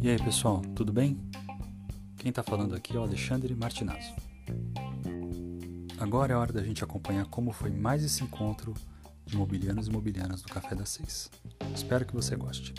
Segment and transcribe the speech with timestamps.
[0.00, 1.18] E aí pessoal, tudo bem?
[2.16, 4.14] Quem está falando aqui é o Alexandre Martinazzo.
[5.98, 8.72] Agora é hora da gente acompanhar como foi mais esse encontro
[9.24, 11.28] de imobiliários e imobiliárias do Café das Seis.
[11.74, 12.72] Espero que você goste.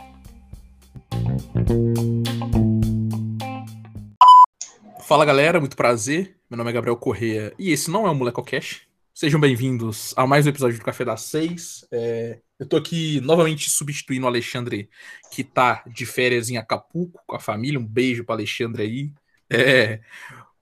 [5.01, 6.37] Fala galera, muito prazer.
[6.49, 8.87] Meu nome é Gabriel Correa e esse não é o Moleco Cash.
[9.13, 11.85] Sejam bem-vindos a mais um episódio do Café das Seis.
[11.91, 14.89] É, eu tô aqui novamente substituindo o Alexandre,
[15.31, 17.79] que tá de férias em Acapulco com a família.
[17.79, 19.13] Um beijo para Alexandre aí.
[19.49, 20.01] É,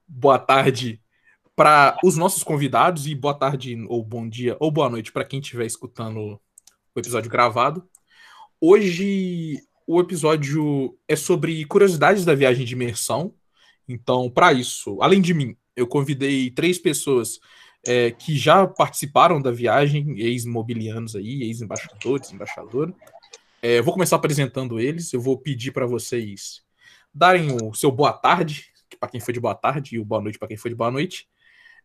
[0.06, 1.00] boa tarde
[1.56, 5.40] para os nossos convidados e boa tarde ou bom dia ou boa noite para quem
[5.40, 6.40] estiver escutando
[6.94, 7.88] o episódio gravado.
[8.60, 13.34] Hoje o episódio é sobre curiosidades da viagem de imersão.
[13.88, 17.38] Então, para isso, além de mim, eu convidei três pessoas
[17.86, 22.92] é, que já participaram da viagem, ex-mobilianos aí, ex-embaixadores, embaixadora.
[23.62, 25.12] É, vou começar apresentando eles.
[25.12, 26.62] Eu vou pedir para vocês
[27.12, 28.66] darem o seu boa tarde,
[29.00, 30.90] para quem foi de boa tarde, e o boa noite para quem foi de boa
[30.90, 31.28] noite.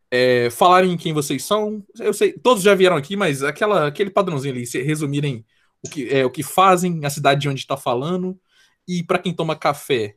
[0.10, 1.84] É, falarem quem vocês são.
[1.98, 5.46] Eu sei, todos já vieram aqui, mas aquela, aquele padrãozinho ali, resumirem
[5.82, 8.40] o que, é, o que fazem, a cidade de onde está falando,
[8.88, 10.16] e para quem toma café,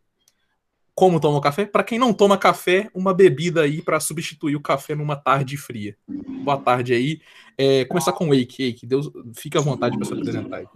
[0.95, 1.67] como toma café.
[1.67, 5.97] Para quem não toma café, uma bebida aí para substituir o café numa tarde fria.
[6.09, 7.20] Boa tarde aí.
[7.59, 8.70] É, começar com o Wake.
[8.70, 10.67] Wake, Deus, fica à vontade para se apresentar aí.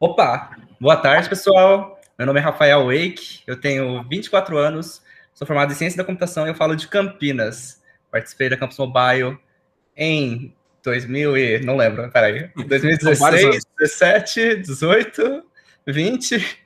[0.00, 0.56] Opa!
[0.80, 2.00] Boa tarde, pessoal.
[2.18, 5.02] Meu nome é Rafael Wake, eu tenho 24 anos,
[5.34, 7.82] sou formado em Ciência da Computação e eu falo de Campinas.
[8.10, 9.38] Participei da Campus Mobile
[9.96, 11.60] em 2000 e...
[11.60, 12.50] não lembro, peraí.
[12.54, 15.44] 2016, 17, 18,
[15.86, 16.62] 20...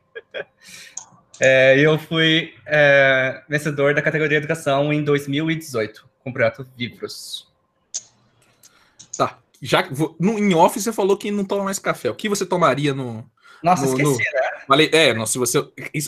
[1.40, 7.46] É, eu fui é, vencedor da categoria Educação em 2018, com o projeto Vivros.
[9.16, 9.38] Tá.
[9.60, 12.10] Já, no, em off você falou que não toma mais café.
[12.10, 13.28] O que você tomaria no.
[13.62, 14.30] Nossa, no, esqueci,
[14.68, 14.76] no...
[14.76, 14.88] né?
[14.92, 15.58] É, não, se você.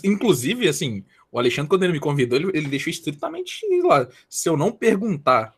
[0.05, 4.07] Inclusive, assim, o Alexandre, quando ele me convidou, ele, ele deixou estritamente lá.
[4.29, 5.55] Se eu não perguntar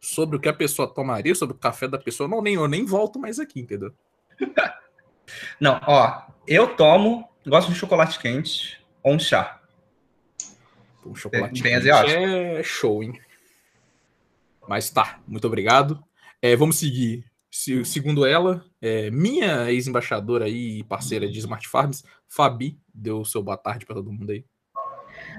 [0.00, 2.84] sobre o que a pessoa tomaria, sobre o café da pessoa, não, nem, eu nem
[2.84, 3.92] volto mais aqui, entendeu?
[5.60, 9.60] não, ó, eu tomo, gosto de chocolate quente, um chá.
[11.04, 12.20] Um chocolate bem asiático.
[12.20, 13.18] É show, hein?
[14.68, 16.02] Mas tá, muito obrigado.
[16.42, 17.24] É, vamos seguir.
[17.50, 23.56] Se, segundo ela, é, minha ex-embaixadora e parceira de Smart Farms, Fabi, deu seu boa
[23.56, 24.44] tarde para todo mundo aí.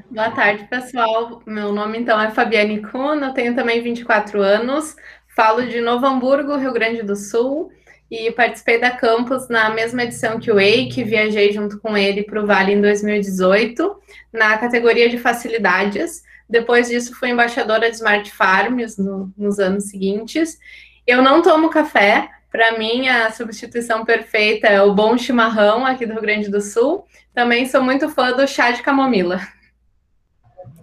[0.09, 1.42] Boa tarde, pessoal.
[1.46, 4.96] Meu nome então é Fabiane Kuhn, eu tenho também 24 anos,
[5.36, 7.72] falo de Novo Hamburgo, Rio Grande do Sul
[8.09, 12.42] e participei da Campus na mesma edição que o Wake, viajei junto com ele para
[12.42, 13.96] o Vale em 2018,
[14.34, 16.24] na categoria de facilidades.
[16.50, 20.58] Depois disso, fui embaixadora de Smart Farms no, nos anos seguintes.
[21.06, 26.14] Eu não tomo café, para mim a substituição perfeita é o bom chimarrão aqui do
[26.14, 27.06] Rio Grande do Sul.
[27.34, 29.40] Também sou muito fã do chá de camomila.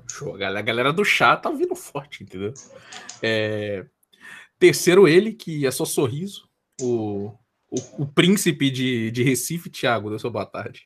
[0.09, 2.55] Show, a galera do chá tá vindo forte, entendeu?
[3.21, 3.85] É...
[4.59, 6.46] Terceiro ele, que é só sorriso,
[6.81, 7.33] o,
[7.71, 10.83] o, o príncipe de, de Recife, Thiago, da sua boa tarde.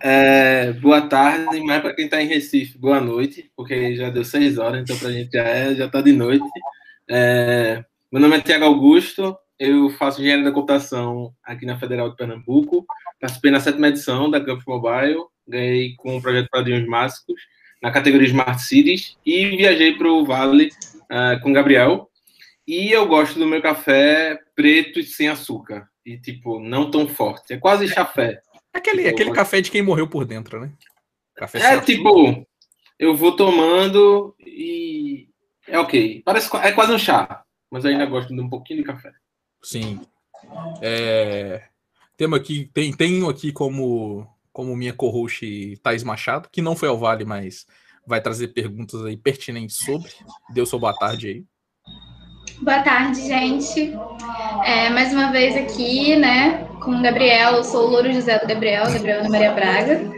[0.00, 4.58] É, boa tarde, mas para quem está em Recife, boa noite, porque já deu seis
[4.58, 6.46] horas, então para a gente já é, já está de noite.
[7.08, 12.16] É, meu nome é Tiago Augusto, eu faço engenharia da computação aqui na Federal de
[12.16, 12.84] Pernambuco.
[13.20, 17.40] Participei na sétima edição da Campus Mobile, ganhei com o projeto Padrinhos Máxicos
[17.82, 20.70] na categoria Smart Cities e viajei para o Vale
[21.04, 22.10] uh, com o Gabriel,
[22.66, 25.88] e eu gosto do meu café preto e sem açúcar.
[26.04, 27.52] E, tipo, não tão forte.
[27.52, 28.40] É quase chafé.
[28.72, 30.72] Aquele, tipo, aquele café de quem morreu por dentro, né?
[31.36, 32.46] Café é, tipo,
[32.98, 35.28] eu vou tomando e.
[35.68, 36.22] É ok.
[36.24, 37.44] Parece, é quase um chá.
[37.70, 39.12] Mas eu ainda gosto de um pouquinho de café.
[39.62, 40.00] Sim.
[40.80, 41.64] É...
[42.16, 46.96] Temos aqui, tem, tenho aqui como, como minha co-host Thaís Machado, que não foi ao
[46.96, 47.66] Vale, mas
[48.06, 50.10] vai trazer perguntas aí pertinentes sobre.
[50.54, 51.44] Deu sua boa tarde aí.
[52.60, 53.92] Boa tarde, gente.
[54.64, 57.56] É, mais uma vez aqui, né, com o Gabriel.
[57.56, 60.12] Eu sou o Louro José do Gabriel, Gabriel Ana Maria Braga.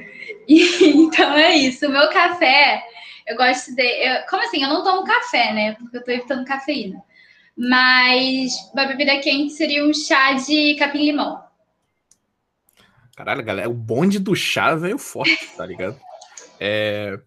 [0.46, 1.86] E, então é isso.
[1.86, 2.82] O meu café,
[3.26, 3.82] eu gosto de.
[3.82, 4.62] Eu, como assim?
[4.62, 5.74] Eu não tomo café, né?
[5.74, 7.02] Porque eu tô evitando cafeína.
[7.56, 11.42] Mas uma bebida quente seria um chá de capim-limão.
[13.16, 15.98] Caralho, galera, o bonde do chá veio forte, tá ligado?
[16.60, 17.18] É,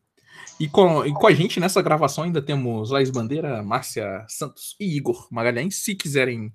[0.61, 4.95] e com, e com a gente nessa gravação ainda temos Laís Bandeira, Márcia Santos e
[4.95, 5.77] Igor Magalhães.
[5.77, 6.53] Se quiserem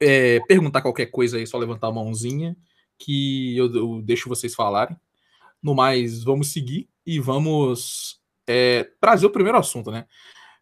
[0.00, 2.56] é, perguntar qualquer coisa aí, é só levantar a mãozinha
[2.98, 4.96] que eu, eu, deixo vocês falarem.
[5.62, 10.06] No mais, vamos seguir e vamos é, trazer o primeiro assunto, né?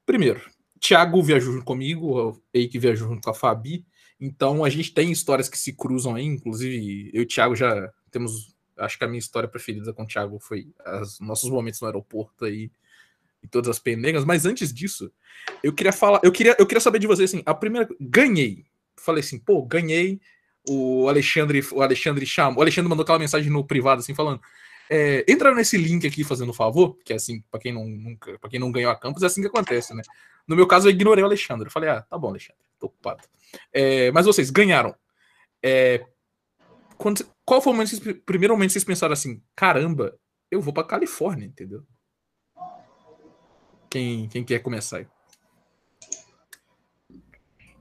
[0.04, 0.42] Primeiro,
[0.78, 3.86] Thiago viajou junto comigo, o Eike viajou junto com a Fabi,
[4.20, 7.90] Então a gente tem histórias que se cruzam aí, inclusive eu e o Thiago já
[8.10, 8.54] temos.
[8.78, 10.68] Acho que a minha história preferida com o Thiago foi
[11.02, 12.70] os nossos momentos no aeroporto aí
[13.42, 14.24] e todas as peneiras.
[14.24, 15.10] Mas antes disso,
[15.62, 17.88] eu queria falar, eu queria, eu queria saber de vocês assim, a primeira.
[18.00, 18.64] Ganhei.
[18.96, 20.20] Falei assim, pô, ganhei.
[20.68, 22.58] O Alexandre, o Alexandre chamou.
[22.58, 24.40] O Alexandre mandou aquela mensagem no privado, assim, falando.
[24.90, 28.48] É, entra nesse link aqui fazendo favor, que é assim, para quem não nunca, para
[28.48, 30.02] quem não ganhou a campus, é assim que acontece, né?
[30.46, 31.66] No meu caso, eu ignorei o Alexandre.
[31.66, 33.22] Eu falei, ah, tá bom, Alexandre, tô ocupado.
[33.72, 34.94] É, mas vocês ganharam.
[35.62, 36.04] É,
[36.98, 40.14] quando, qual foi o momento, primeiro momento que vocês pensaram assim, caramba,
[40.50, 41.82] eu vou para Califórnia, entendeu?
[43.88, 45.06] Quem, quem quer começar aí?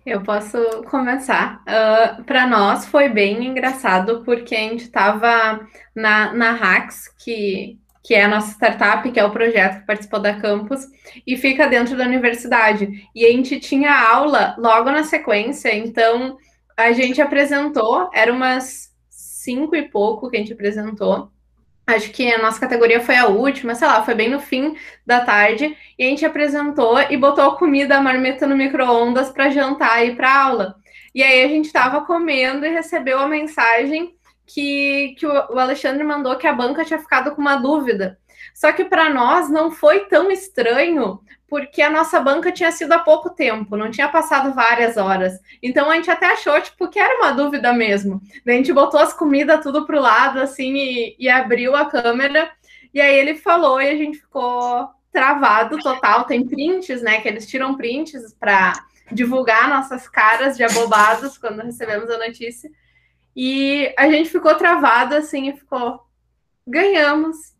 [0.06, 1.56] Eu posso começar.
[1.68, 7.78] Uh, ah, Para nós foi bem engraçado, porque a gente estava na, na Hacks, que,
[8.02, 10.86] que é a nossa startup, que é o projeto que participou da campus,
[11.25, 13.06] e fica dentro da universidade.
[13.14, 16.38] E a gente tinha aula logo na sequência, então
[16.78, 18.87] a gente apresentou, era umas
[19.47, 21.31] cinco e pouco que a gente apresentou.
[21.88, 25.21] Acho que a nossa categoria foi a última, sei lá, foi bem no fim da
[25.21, 25.73] tarde.
[25.97, 30.13] E a gente apresentou e botou a comida, a marmita no micro-ondas para jantar e
[30.13, 30.75] para aula.
[31.15, 34.13] E aí a gente estava comendo e recebeu a mensagem
[34.45, 38.19] que, que o Alexandre mandou que a banca tinha ficado com uma dúvida.
[38.53, 42.99] Só que para nós não foi tão estranho, porque a nossa banca tinha sido há
[42.99, 45.39] pouco tempo, não tinha passado várias horas.
[45.63, 48.21] Então a gente até achou, tipo, que era uma dúvida mesmo.
[48.45, 52.51] Daí a gente botou as comidas tudo pro lado, assim, e, e abriu a câmera.
[52.94, 56.25] E aí ele falou e a gente ficou travado total.
[56.25, 57.21] Tem prints, né?
[57.21, 58.73] Que eles tiram prints para
[59.11, 62.69] divulgar nossas caras de abobados quando recebemos a notícia.
[63.35, 66.01] E a gente ficou travado assim e ficou.
[66.67, 67.56] Ganhamos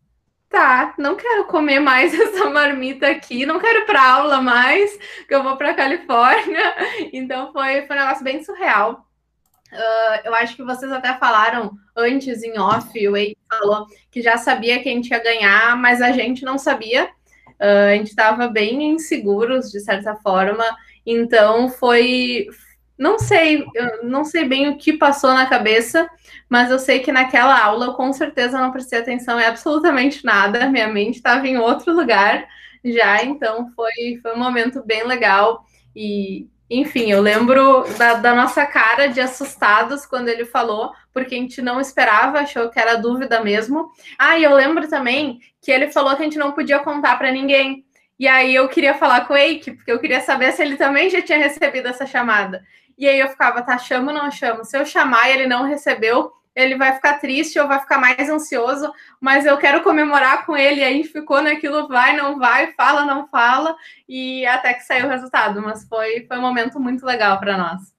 [0.50, 4.98] tá, não quero comer mais essa marmita aqui, não quero para aula mais,
[5.28, 6.76] que eu vou para Califórnia.
[7.14, 9.08] Então foi, foi um negócio bem surreal.
[9.72, 14.38] Uh, eu acho que vocês até falaram antes em off, o Ei falou que já
[14.38, 17.06] sabia que a gente ia ganhar, mas a gente não sabia.
[17.60, 20.64] Uh, a gente estava bem inseguros, de certa forma.
[21.06, 22.48] Então foi,
[22.98, 23.66] não sei,
[24.04, 26.10] não sei bem o que passou na cabeça,
[26.50, 30.70] mas eu sei que naquela aula eu com certeza não prestei atenção em absolutamente nada,
[30.70, 32.48] minha mente estava em outro lugar
[32.84, 35.64] já, então foi, foi um momento bem legal.
[35.96, 41.38] E, enfim, eu lembro da, da nossa cara de assustados quando ele falou, porque a
[41.38, 43.92] gente não esperava, achou que era dúvida mesmo.
[44.18, 47.32] Ah, e eu lembro também que ele falou que a gente não podia contar para
[47.32, 47.86] ninguém.
[48.20, 51.10] E aí eu queria falar com o Eike, porque eu queria saber se ele também
[51.10, 52.64] já tinha recebido essa chamada.
[52.98, 54.66] E aí eu ficava, tá, chamo ou não chamo?
[54.66, 58.28] Se eu chamar e ele não recebeu, ele vai ficar triste ou vai ficar mais
[58.30, 58.92] ansioso,
[59.22, 60.82] mas eu quero comemorar com ele.
[60.82, 63.76] E aí ficou naquilo, vai, não vai, fala, não fala,
[64.10, 65.62] e até que saiu o resultado.
[65.62, 67.96] Mas foi, foi um momento muito legal para nós.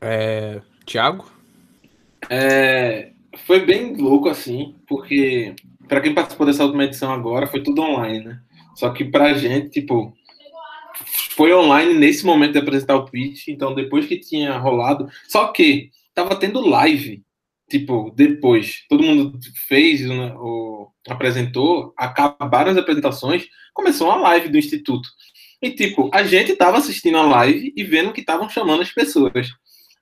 [0.00, 1.30] É, Tiago?
[2.28, 3.12] É,
[3.46, 5.54] foi bem louco assim, porque
[5.88, 8.40] para quem participou dessa última edição agora, foi tudo online, né?
[8.74, 10.15] Só que pra gente, tipo,
[11.36, 15.90] foi online nesse momento de apresentar o pitch, então depois que tinha rolado, só que
[16.14, 17.22] tava tendo live,
[17.68, 19.38] tipo, depois, todo mundo
[19.68, 25.06] fez, né, o, apresentou, acabaram as apresentações, começou uma live do instituto.
[25.60, 29.50] E tipo, a gente tava assistindo a live e vendo que estavam chamando as pessoas.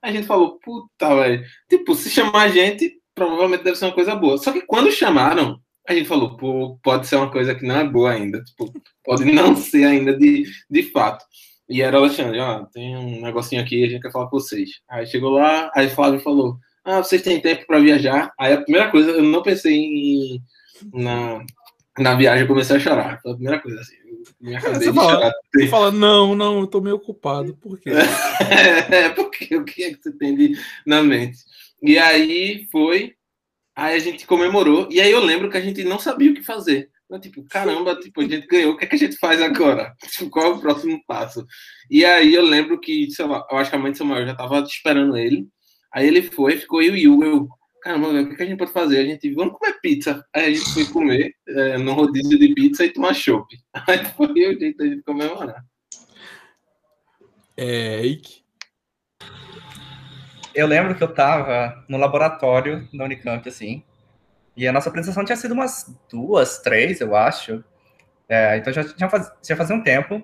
[0.01, 1.43] A gente falou, puta, velho.
[1.69, 4.37] Tipo, se chamar a gente, provavelmente deve ser uma coisa boa.
[4.37, 7.83] Só que quando chamaram, a gente falou, pô, pode ser uma coisa que não é
[7.83, 8.71] boa ainda, tipo,
[9.03, 11.23] pode não ser ainda de, de fato.
[11.67, 14.69] E era o Alexandre, ó, tem um negocinho aqui, a gente quer falar com vocês.
[14.89, 18.31] Aí chegou lá, aí Flávio falou, ah, vocês têm tempo para viajar?
[18.39, 20.41] Aí a primeira coisa, eu não pensei em,
[20.93, 21.43] na,
[21.97, 23.19] na viagem, eu comecei a chorar.
[23.21, 23.95] Foi a primeira coisa, assim.
[24.39, 27.89] Minha é, você, fala, você fala, não, não, eu tô meio ocupado, por quê?
[28.91, 31.39] é, porque o que é que você tem de, na mente?
[31.81, 33.14] E aí foi,
[33.75, 36.41] Aí a gente comemorou, e aí eu lembro que a gente não sabia o que
[36.41, 36.89] fazer.
[37.09, 39.93] Mas, tipo, caramba, tipo, a gente ganhou, o que, é que a gente faz agora?
[40.09, 41.45] Tipo, qual é o próximo passo?
[41.89, 44.35] E aí eu lembro que, sei lá, eu acho que a mãe de Samuel já
[44.35, 45.47] tava esperando ele.
[45.93, 47.47] Aí ele foi, ficou eu e o eu,
[47.81, 48.99] caramba, o que, é que a gente pode fazer?
[48.99, 50.25] A gente, vamos comer pizza.
[50.33, 53.55] Aí a gente foi comer é, no rodízio de pizza e tomar chopp.
[53.87, 55.63] Aí foi o jeito de comemorar.
[57.57, 58.01] É?
[60.55, 63.83] Eu lembro que eu tava no laboratório da Unicamp, assim,
[64.55, 67.63] e a nossa apresentação tinha sido umas duas, três, eu acho.
[68.27, 70.23] É, então já tinha faz, já fazia um tempo.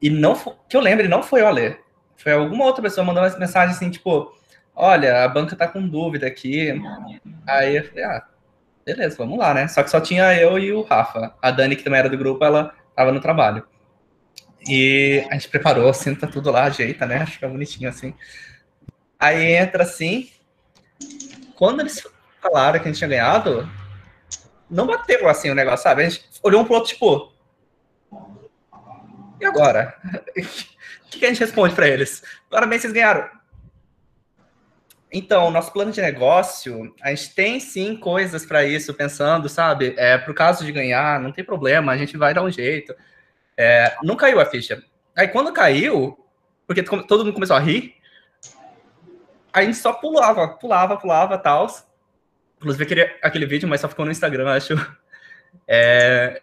[0.00, 0.34] E não
[0.68, 1.76] que eu lembre, não foi o Alê.
[2.16, 4.32] Foi alguma outra pessoa mandando uma mensagem assim, tipo,
[4.74, 6.80] olha, a banca tá com dúvida aqui.
[7.46, 8.26] Aí eu falei, ah,
[8.84, 9.68] beleza, vamos lá, né?
[9.68, 11.34] Só que só tinha eu e o Rafa.
[11.40, 13.66] A Dani, que também era do grupo, ela tava no trabalho.
[14.68, 17.16] E a gente preparou, senta tudo lá, ajeita, né?
[17.22, 18.14] Acho que é bonitinho assim.
[19.22, 20.32] Aí entra assim.
[21.54, 22.04] Quando eles
[22.40, 23.70] falaram que a gente tinha ganhado,
[24.68, 26.02] não bateu assim o negócio, sabe?
[26.02, 27.32] A gente olhou um pro outro, tipo.
[29.40, 29.96] E agora?
[31.14, 32.22] O que a gente responde para eles?
[32.48, 33.28] Parabéns, vocês ganharam.
[35.12, 39.94] Então, nosso plano de negócio, a gente tem sim coisas para isso, pensando, sabe?
[39.98, 42.94] É, pro caso de ganhar, não tem problema, a gente vai dar um jeito.
[43.58, 44.82] É, não caiu a ficha.
[45.14, 46.18] Aí quando caiu,
[46.66, 47.94] porque todo mundo começou a rir,
[49.52, 51.66] a gente só pulava, pulava, pulava, tal.
[52.56, 54.74] Inclusive aquele, aquele vídeo, mas só ficou no Instagram, acho.
[55.68, 56.40] É,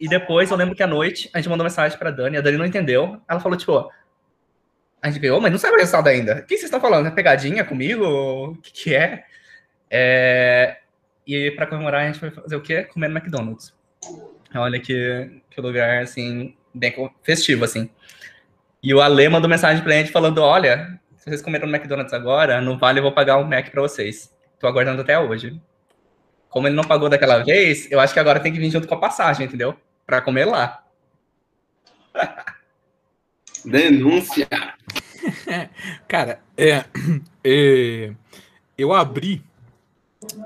[0.00, 2.58] e depois eu lembro que à noite a gente mandou mensagem pra Dani, a Dani
[2.58, 3.20] não entendeu.
[3.28, 3.90] Ela falou, tipo,
[5.00, 6.38] a gente ganhou, mas não sabe o resultado ainda.
[6.38, 7.06] O que vocês estão falando?
[7.06, 8.04] É pegadinha comigo?
[8.04, 9.24] O que, que é?
[9.90, 10.78] é?
[11.26, 12.84] E para comemorar, a gente vai fazer o quê?
[12.84, 13.74] Comer no McDonald's.
[14.54, 17.90] Olha que, que lugar, assim, bem festivo, assim.
[18.82, 20.98] E o Ale mandou mensagem pra gente falando: olha,
[21.28, 24.34] vocês comeram no McDonald's agora, no vale eu vou pagar um Mac para vocês.
[24.58, 25.60] Tô aguardando até hoje.
[26.48, 28.94] Como ele não pagou daquela vez, eu acho que agora tem que vir junto com
[28.94, 29.76] a passagem, entendeu?
[30.06, 30.84] Para comer lá.
[33.64, 34.48] Denúncia.
[36.08, 36.84] Cara, é,
[37.44, 38.12] é,
[38.76, 39.42] eu abri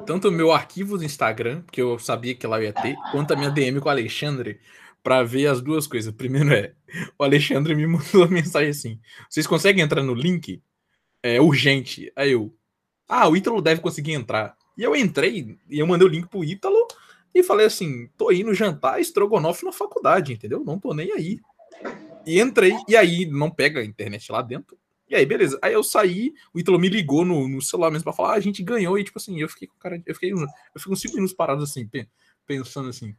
[0.06, 3.36] tanto o meu arquivo do Instagram, que eu sabia que lá ia ter, quanto a
[3.36, 4.60] minha DM com o Alexandre,
[5.02, 6.12] para ver as duas coisas.
[6.12, 6.72] Primeiro é,
[7.18, 10.62] o Alexandre me mandou uma mensagem assim: vocês conseguem entrar no link?
[11.22, 12.12] É urgente.
[12.16, 12.52] Aí eu,
[13.08, 14.56] ah, o Ítalo deve conseguir entrar.
[14.76, 16.88] E eu entrei e eu mandei o link pro Ítalo
[17.34, 20.64] e falei assim: tô indo jantar estrogonofe na faculdade, entendeu?
[20.64, 21.38] Não tô nem aí.
[22.26, 24.78] E entrei, e aí não pega a internet lá dentro.
[25.08, 25.58] E aí, beleza.
[25.60, 28.40] Aí eu saí, o Ítalo me ligou no, no celular mesmo pra falar, ah, a
[28.40, 30.02] gente ganhou, e tipo assim, eu fiquei com cara.
[30.06, 30.38] Eu fiquei, eu
[30.76, 31.88] fiquei uns 5 minutos parados assim,
[32.46, 33.14] pensando assim.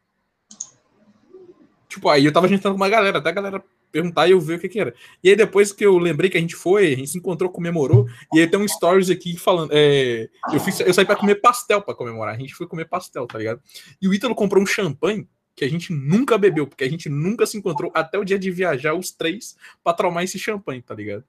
[1.88, 4.56] Tipo, aí eu tava jantando com uma galera, até a galera perguntar e eu ver
[4.56, 4.94] o que que era.
[5.24, 8.08] E aí depois que eu lembrei que a gente foi, a gente se encontrou, comemorou,
[8.34, 11.80] e aí tem um stories aqui falando, é, eu, fiz, eu saí para comer pastel
[11.80, 13.62] para comemorar, a gente foi comer pastel, tá ligado?
[14.02, 17.46] E o Ítalo comprou um champanhe que a gente nunca bebeu, porque a gente nunca
[17.46, 21.24] se encontrou até o dia de viajar os três para tomar esse champanhe, tá ligado?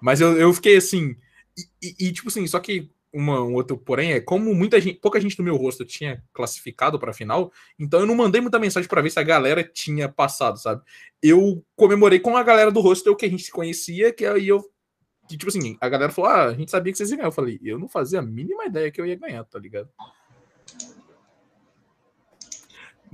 [0.00, 1.16] Mas eu, eu fiquei assim,
[1.58, 4.98] e, e, e tipo assim, só que uma, um outro porém é como muita gente,
[4.98, 8.58] pouca gente do meu rosto tinha classificado para a final, então eu não mandei muita
[8.58, 10.82] mensagem para ver se a galera tinha passado, sabe?
[11.22, 14.62] Eu comemorei com a galera do hostel que a gente se conhecia, que aí eu
[15.28, 17.28] que, tipo assim, a galera falou: "Ah, a gente sabia que vocês iam ganhar".
[17.28, 19.88] Eu falei: "Eu não fazia a mínima ideia que eu ia ganhar", tá ligado?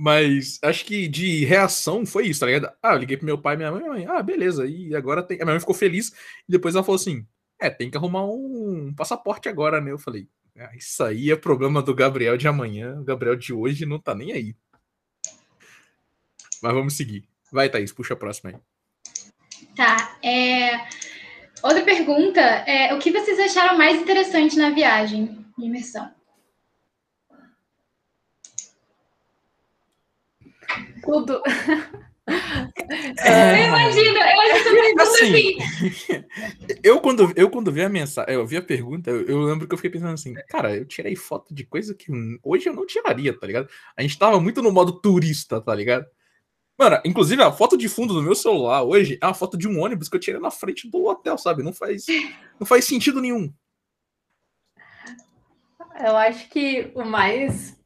[0.01, 2.71] Mas acho que de reação foi isso, tá ligado?
[2.81, 4.65] Ah, eu liguei pro meu pai e minha mãe, minha mãe, ah, beleza.
[4.65, 5.35] E agora tem.
[5.41, 6.13] A minha mãe ficou feliz.
[6.47, 7.27] E depois ela falou assim:
[7.59, 9.91] é, tem que arrumar um passaporte agora, né?
[9.91, 12.99] Eu falei, ah, isso aí é problema do Gabriel de amanhã.
[12.99, 14.55] O Gabriel de hoje não tá nem aí.
[16.61, 17.27] Mas vamos seguir.
[17.51, 18.57] Vai, Thaís, puxa a próxima aí.
[19.75, 20.17] Tá.
[20.23, 20.87] É...
[21.63, 26.13] Outra pergunta é: o que vocês acharam mais interessante na viagem de imersão?
[31.03, 31.41] Tudo.
[33.19, 33.63] É...
[33.63, 36.25] Eu imagino, eu imagino assim, assim.
[36.83, 39.73] eu, quando, eu quando vi a mensagem, eu vi a pergunta, eu, eu, lembro que
[39.73, 42.11] eu fiquei pensando assim, cara, eu tirei foto de coisa que
[42.43, 43.69] hoje eu não tiraria, tá ligado?
[43.95, 46.05] A gente tava muito no modo turista, tá ligado?
[46.77, 49.81] Mano, inclusive a foto de fundo do meu celular hoje é uma foto de um
[49.81, 51.61] ônibus que eu tirei na frente do hotel, sabe?
[51.63, 52.05] Não faz,
[52.59, 53.51] não faz sentido nenhum.
[56.01, 57.77] Eu acho que o mais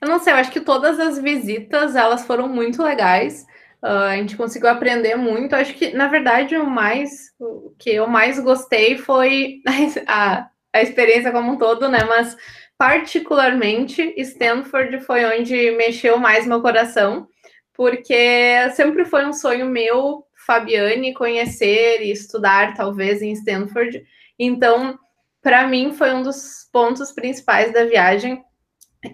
[0.00, 3.46] eu não sei, eu acho que todas as visitas elas foram muito legais.
[3.82, 5.54] Uh, a gente conseguiu aprender muito.
[5.54, 9.60] Acho que, na verdade, o mais o que eu mais gostei foi
[10.06, 12.02] a, a experiência como um todo, né?
[12.04, 12.36] Mas
[12.76, 17.28] particularmente Stanford foi onde mexeu mais meu coração,
[17.74, 24.04] porque sempre foi um sonho meu, Fabiane, conhecer e estudar, talvez, em Stanford.
[24.38, 24.98] Então,
[25.42, 28.42] para mim, foi um dos pontos principais da viagem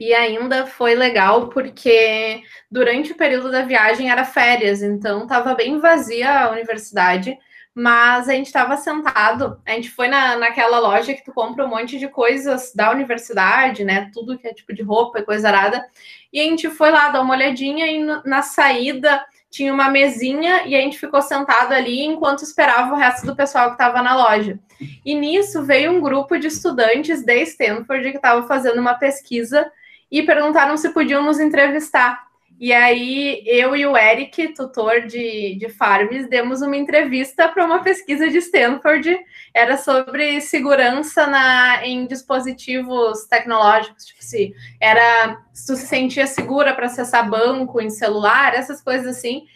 [0.01, 5.79] e ainda foi legal porque durante o período da viagem era férias, então estava bem
[5.79, 7.37] vazia a universidade,
[7.75, 11.69] mas a gente estava sentado, a gente foi na, naquela loja que tu compra um
[11.69, 14.11] monte de coisas da universidade, né?
[14.15, 15.85] Tudo que é tipo de roupa e coisa arada.
[16.33, 20.75] E a gente foi lá dar uma olhadinha e na saída tinha uma mesinha e
[20.75, 24.59] a gente ficou sentado ali enquanto esperava o resto do pessoal que estava na loja.
[25.05, 29.71] E nisso veio um grupo de estudantes de Stanford que estava fazendo uma pesquisa
[30.11, 32.25] e perguntaram se podiam nos entrevistar.
[32.59, 37.83] E aí, eu e o Eric, tutor de, de Farms, demos uma entrevista para uma
[37.83, 39.19] pesquisa de Stanford.
[39.53, 44.07] Era sobre segurança na, em dispositivos tecnológicos.
[44.07, 49.17] Tipo, se era se tu se sentia segura para acessar banco em celular, essas coisas
[49.17, 49.47] assim.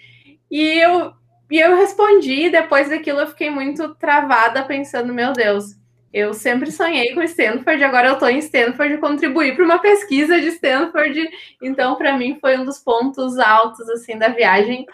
[0.50, 1.12] E eu,
[1.50, 5.78] e eu respondi, depois daquilo eu fiquei muito travada, pensando, meu Deus,
[6.12, 10.40] eu sempre sonhei com Stanford, agora eu estou em Stanford e contribuir para uma pesquisa
[10.40, 11.28] de Stanford.
[11.62, 14.86] Então, para mim, foi um dos pontos altos assim da viagem.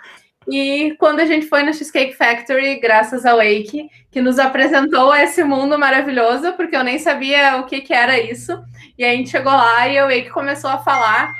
[0.48, 5.42] E quando a gente foi no Cheesecake Factory, graças ao Wake, que nos apresentou esse
[5.42, 8.62] mundo maravilhoso, porque eu nem sabia o que, que era isso.
[8.98, 11.32] E a gente chegou lá e o Wake começou a falar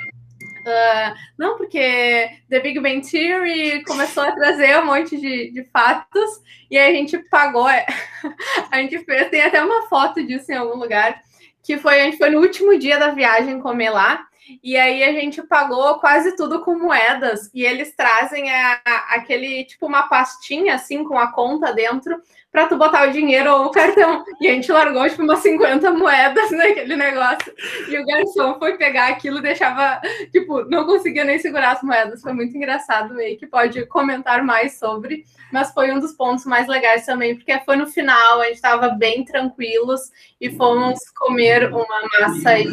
[0.65, 6.41] Uh, não, porque The Big Bang Theory começou a trazer um monte de, de fatos
[6.71, 7.67] e a gente pagou,
[8.71, 11.21] a gente fez, tem até uma foto disso em algum lugar,
[11.63, 14.25] que foi, a gente foi no último dia da viagem comer lá,
[14.63, 19.65] e aí a gente pagou quase tudo com moedas, e eles trazem a, a, aquele,
[19.65, 22.19] tipo, uma pastinha, assim, com a conta dentro,
[22.55, 24.23] para tu botar o dinheiro ou o cartão.
[24.39, 27.53] E a gente largou, tipo, umas 50 moedas naquele negócio.
[27.89, 29.99] E o garçom foi pegar aquilo deixava,
[30.31, 32.21] tipo, não conseguia nem segurar as moedas.
[32.21, 35.25] Foi muito engraçado aí, que pode comentar mais sobre.
[35.51, 38.87] Mas foi um dos pontos mais legais também, porque foi no final, a gente estava
[38.87, 40.03] bem tranquilos
[40.39, 42.65] e fomos comer uma massa e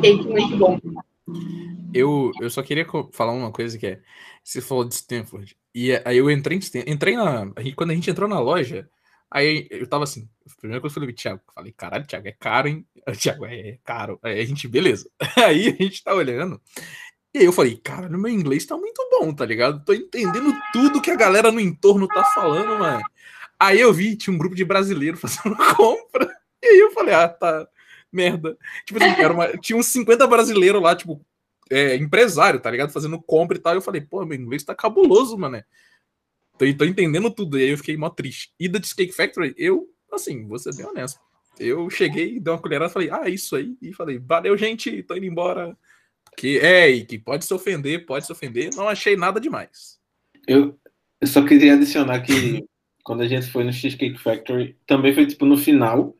[0.00, 0.78] cake muito bom.
[1.92, 4.00] Eu, eu só queria falar uma coisa que é,
[4.42, 8.40] você falou de Stanford, e aí eu entrei entrei na, quando a gente entrou na
[8.40, 8.88] loja,
[9.30, 12.32] Aí eu tava assim, a primeira coisa que eu falei, Thiago, falei, caralho, Thiago, é
[12.32, 12.86] caro, hein?
[13.18, 14.18] Thiago, é caro.
[14.22, 15.10] Aí a gente, beleza.
[15.36, 16.60] Aí a gente tá olhando.
[17.34, 19.84] E aí eu falei, cara, meu inglês tá muito bom, tá ligado?
[19.84, 23.02] Tô entendendo tudo que a galera no entorno tá falando, mano.
[23.60, 26.28] Aí eu vi, tinha um grupo de brasileiros fazendo compra.
[26.62, 27.68] E aí eu falei, ah, tá,
[28.10, 28.56] merda.
[28.86, 31.24] Tipo assim, uma, tinha uns 50 brasileiros lá, tipo,
[31.70, 32.92] é, empresário, tá ligado?
[32.92, 33.74] Fazendo compra e tal.
[33.74, 35.62] E eu falei, pô, meu inglês tá cabuloso, mano.
[36.58, 37.58] Tô, tô entendendo tudo.
[37.58, 38.50] E aí eu fiquei mó triste.
[38.58, 41.20] E da Cheesecake Factory, eu, assim, vou ser bem honesto.
[41.58, 43.76] Eu cheguei, dei uma colherada e falei, ah, isso aí.
[43.80, 45.76] E falei, valeu, gente, tô indo embora.
[46.36, 48.70] Que é, que pode se ofender, pode se ofender.
[48.74, 49.98] Não achei nada demais.
[50.46, 50.78] Eu,
[51.20, 52.64] eu só queria adicionar que
[53.02, 56.16] quando a gente foi no Cheesecake Factory, também foi tipo no final.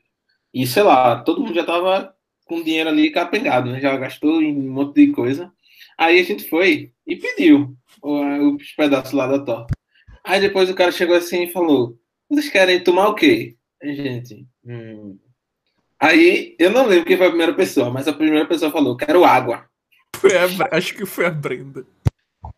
[0.52, 2.14] E sei lá, todo mundo já tava
[2.46, 3.80] com dinheiro ali capengado, né?
[3.80, 5.52] Já gastou em um monte de coisa.
[5.96, 9.77] Aí a gente foi e pediu os pedaços lá da torta.
[10.28, 13.56] Aí depois o cara chegou assim e falou: Vocês querem tomar o quê?
[13.82, 14.46] Aí, gente.
[14.62, 15.16] Hum.
[15.98, 19.24] Aí eu não lembro quem foi a primeira pessoa, mas a primeira pessoa falou: Quero
[19.24, 19.64] água.
[20.70, 21.86] A, acho que foi a Brenda.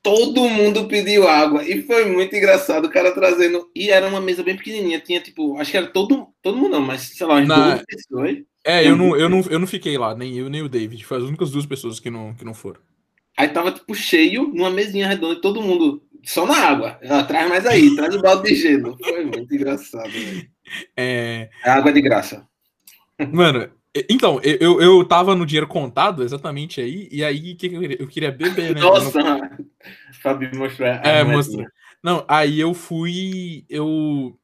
[0.02, 3.70] Todo mundo pediu água e foi muito engraçado o cara trazendo.
[3.72, 6.80] E era uma mesa bem pequenininha, tinha tipo, acho que era todo, todo mundo não,
[6.80, 7.74] mas sei lá, umas Na...
[7.74, 8.38] duas pessoas.
[8.64, 11.04] É, eu não, eu, não, eu não fiquei lá, nem eu nem o David.
[11.04, 12.80] Foi as únicas duas pessoas que não, que não foram.
[13.36, 16.98] Aí tava tipo cheio, numa mesinha redonda, todo mundo só na água.
[17.02, 18.96] Ela traz mais aí, traz o balde de gelo.
[19.02, 20.10] Foi muito engraçado.
[20.96, 21.50] É...
[21.64, 22.46] é água de graça.
[23.32, 23.70] Mano,
[24.08, 28.06] então, eu, eu tava no dinheiro contado exatamente aí, e aí que eu, queria, eu
[28.06, 28.80] queria beber, né?
[28.80, 29.20] Nossa!
[29.20, 29.40] Não...
[30.22, 30.88] Fabi mostrou.
[30.88, 31.66] É, mostrou.
[32.02, 33.64] Não, aí eu fui.
[33.68, 34.36] Eu.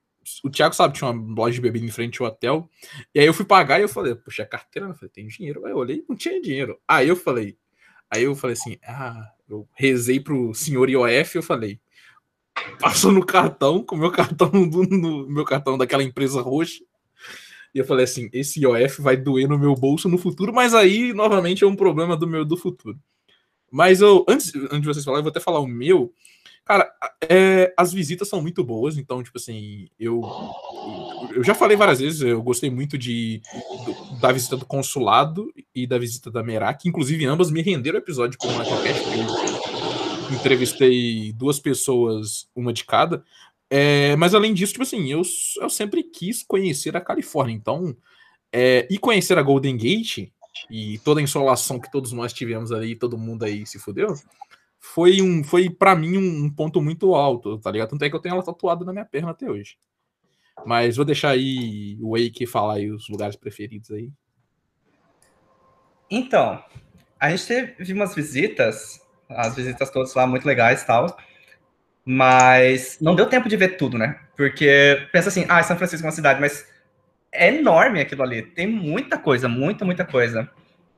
[0.42, 2.68] O Thiago sabe, tinha uma loja de bebida em frente ao hotel.
[3.14, 5.64] E aí eu fui pagar e eu falei, puxa, a carteira, eu falei, tem dinheiro.
[5.64, 6.76] Aí eu olhei, não tinha dinheiro.
[6.88, 7.56] Aí eu falei,
[8.10, 11.80] aí eu falei assim, ah, eu rezei pro senhor IOF, eu falei,
[12.80, 16.82] passou no cartão, com o meu cartão do, no meu cartão daquela empresa roxa.
[17.74, 21.12] E eu falei assim, esse IOF vai doer no meu bolso no futuro, mas aí,
[21.12, 22.98] novamente, é um problema do meu do futuro.
[23.70, 26.12] Mas eu, antes, antes de vocês falarem, eu vou até falar o meu.
[26.66, 26.92] Cara,
[27.30, 30.20] é, as visitas são muito boas, então, tipo assim, eu,
[31.32, 33.40] eu já falei várias vezes, eu gostei muito de,
[33.84, 38.36] do, da visita do consulado e da visita da Merak, inclusive ambas me renderam episódio
[38.36, 38.96] com uma qualquer
[40.34, 43.24] entrevistei duas pessoas, uma de cada.
[43.70, 45.22] É, mas além disso, tipo assim, eu,
[45.60, 47.96] eu sempre quis conhecer a Califórnia, então,
[48.52, 50.30] é, e conhecer a Golden Gate
[50.68, 54.16] e toda a insolação que todos nós tivemos ali, todo mundo aí se fudeu,
[54.78, 57.90] foi um foi para mim um ponto muito alto, tá ligado?
[57.90, 59.76] Tanto é que eu tenho ela tatuada na minha perna até hoje.
[60.64, 64.10] Mas vou deixar aí o Wake falar aí os lugares preferidos aí.
[66.10, 66.62] Então,
[67.18, 71.16] a gente teve umas visitas, as visitas todas lá muito legais e tal,
[72.04, 74.20] mas não deu tempo de ver tudo, né?
[74.36, 76.66] Porque pensa assim, ah, São Francisco é uma cidade, mas
[77.32, 80.48] é enorme aquilo ali, tem muita coisa, muita, muita coisa.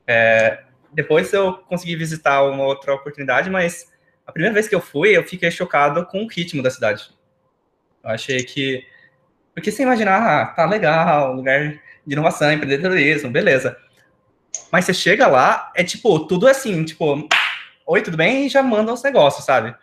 [0.05, 0.63] É,
[0.93, 3.91] depois eu consegui visitar uma outra oportunidade, mas
[4.25, 7.09] a primeira vez que eu fui, eu fiquei chocado com o ritmo da cidade.
[8.03, 8.85] Eu achei que.
[9.53, 13.77] Porque você imaginar, ah, tá legal, lugar de inovação, empreendedorismo, beleza.
[14.71, 17.27] Mas você chega lá, é tipo, tudo assim, tipo,
[17.85, 18.45] oi, tudo bem?
[18.45, 19.75] E já mandam os negócios, sabe?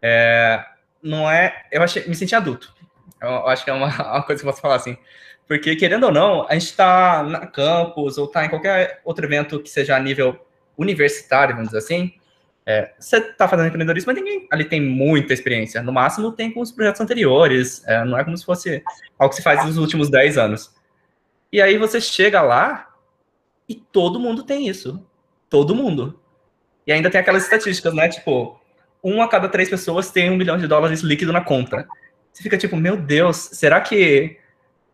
[0.00, 0.64] É,
[1.02, 1.64] não é.
[1.70, 2.74] Eu achei, me senti adulto.
[3.20, 4.96] Eu acho que é uma, uma coisa que eu posso falar assim.
[5.46, 9.60] Porque, querendo ou não, a gente está na campus ou está em qualquer outro evento
[9.60, 10.38] que seja a nível
[10.76, 12.12] universitário, vamos dizer assim,
[12.64, 15.82] É, você está fazendo empreendedorismo, mas ninguém ali tem muita experiência.
[15.82, 17.82] No máximo, tem com os projetos anteriores.
[17.88, 18.84] É, não é como se fosse
[19.18, 20.72] algo que se faz nos últimos 10 anos.
[21.52, 22.88] E aí você chega lá
[23.68, 25.04] e todo mundo tem isso.
[25.50, 26.20] Todo mundo.
[26.86, 28.08] E ainda tem aquelas estatísticas, né?
[28.08, 28.60] Tipo,
[29.02, 31.86] um a cada três pessoas tem um milhão de dólares líquido na conta.
[32.32, 34.38] Você fica tipo, meu Deus, será que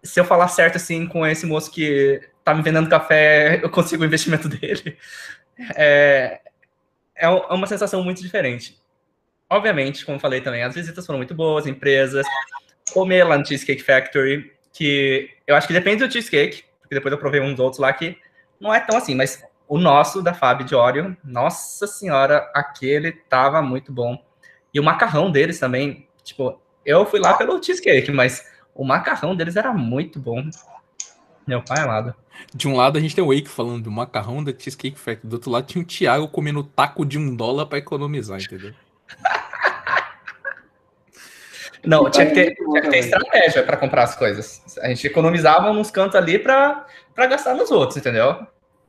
[0.03, 4.03] se eu falar certo assim com esse moço que tá me vendendo café, eu consigo
[4.03, 4.97] o investimento dele?
[5.75, 6.41] É,
[7.17, 8.79] é uma sensação muito diferente.
[9.51, 12.27] Obviamente, como falei também, as visitas foram muito boas, empresas,
[12.93, 17.19] comer lá no Cheesecake Factory, que eu acho que depende do cheesecake, porque depois eu
[17.19, 18.17] provei uns outros lá que
[18.61, 23.61] não é tão assim, mas o nosso da Fábio de Oreo, nossa senhora, aquele tava
[23.61, 24.23] muito bom.
[24.73, 29.57] E o macarrão deles também, tipo, eu fui lá pelo cheesecake, mas o macarrão deles
[29.57, 30.43] era muito bom.
[31.47, 32.15] Meu pai amado.
[32.55, 35.35] De um lado a gente tem o Wake falando do macarrão da Cheesecake Factory, do
[35.35, 38.73] outro lado tinha o Thiago comendo taco de um dólar para economizar, entendeu?
[41.85, 44.63] Não, tinha que ter, tinha que ter estratégia para comprar as coisas.
[44.81, 48.47] A gente economizava nos cantos ali para gastar nos outros, entendeu?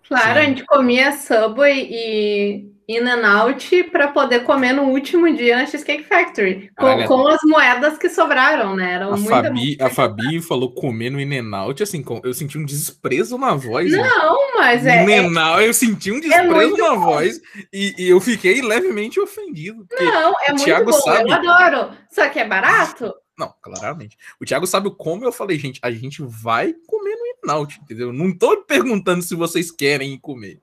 [0.07, 0.39] Claro, Sim.
[0.39, 5.67] a gente comia Subway e In and Out para poder comer no último dia na
[5.67, 8.95] Cheesecake Factory, com, com, as moedas que sobraram, né?
[8.95, 12.65] Eram a, Fabi, a Fabi falou comer no In and Out, assim, eu senti um
[12.65, 13.91] desprezo na voz.
[13.91, 14.01] Né?
[14.01, 14.53] Não, né?
[14.55, 15.03] mas é.
[15.03, 16.99] In and Out, eu senti um é desprezo é na bom.
[17.01, 17.39] voz
[17.71, 19.85] e, e, eu fiquei levemente ofendido.
[19.91, 21.29] Não, é muito Thiago bom, sabe...
[21.29, 21.95] eu adoro.
[22.09, 23.13] Só que é barato?
[23.37, 24.17] Não, claramente.
[24.41, 27.79] O Thiago sabe como eu falei, gente, a gente vai comer no In and Out,
[27.83, 28.11] entendeu?
[28.11, 30.59] Não tô perguntando se vocês querem comer.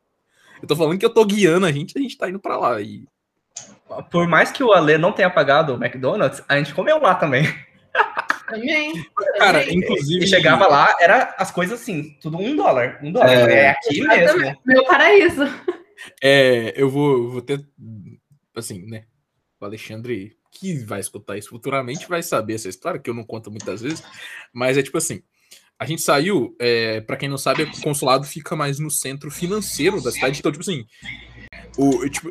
[0.66, 2.80] Eu tô falando que eu tô guiando a gente, a gente tá indo pra lá.
[2.80, 3.06] E...
[4.10, 7.44] Por mais que o Ale não tenha pagado o McDonald's, a gente comeu lá também.
[8.48, 8.92] Também.
[9.38, 10.24] Cara, inclusive.
[10.24, 12.98] E chegava lá, era as coisas assim, tudo um dólar.
[13.00, 13.48] Um dólar.
[13.48, 14.56] É, é aqui mesmo.
[14.64, 15.42] Meu paraíso.
[16.20, 17.64] É, eu vou, eu vou ter.
[18.56, 19.04] Assim, né?
[19.60, 23.52] O Alexandre, que vai escutar isso futuramente, vai saber essa história, que eu não conto
[23.52, 24.02] muitas vezes.
[24.52, 25.22] Mas é tipo assim:
[25.78, 30.00] a gente saiu, é, para quem não sabe, o consulado fica mais no centro financeiro
[30.00, 30.38] da cidade.
[30.38, 30.84] Então, tipo assim,
[31.76, 32.30] o, tipo,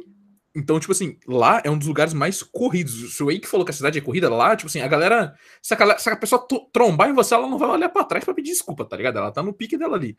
[0.56, 3.16] então, tipo assim, lá é um dos lugares mais corridos.
[3.16, 5.36] Se o Wake falou que a cidade é corrida, lá, tipo assim, a galera.
[5.62, 8.34] Se a, se a pessoa trombar em você, ela não vai olhar para trás para
[8.34, 9.18] pedir desculpa, tá ligado?
[9.18, 10.18] Ela tá no pique dela ali.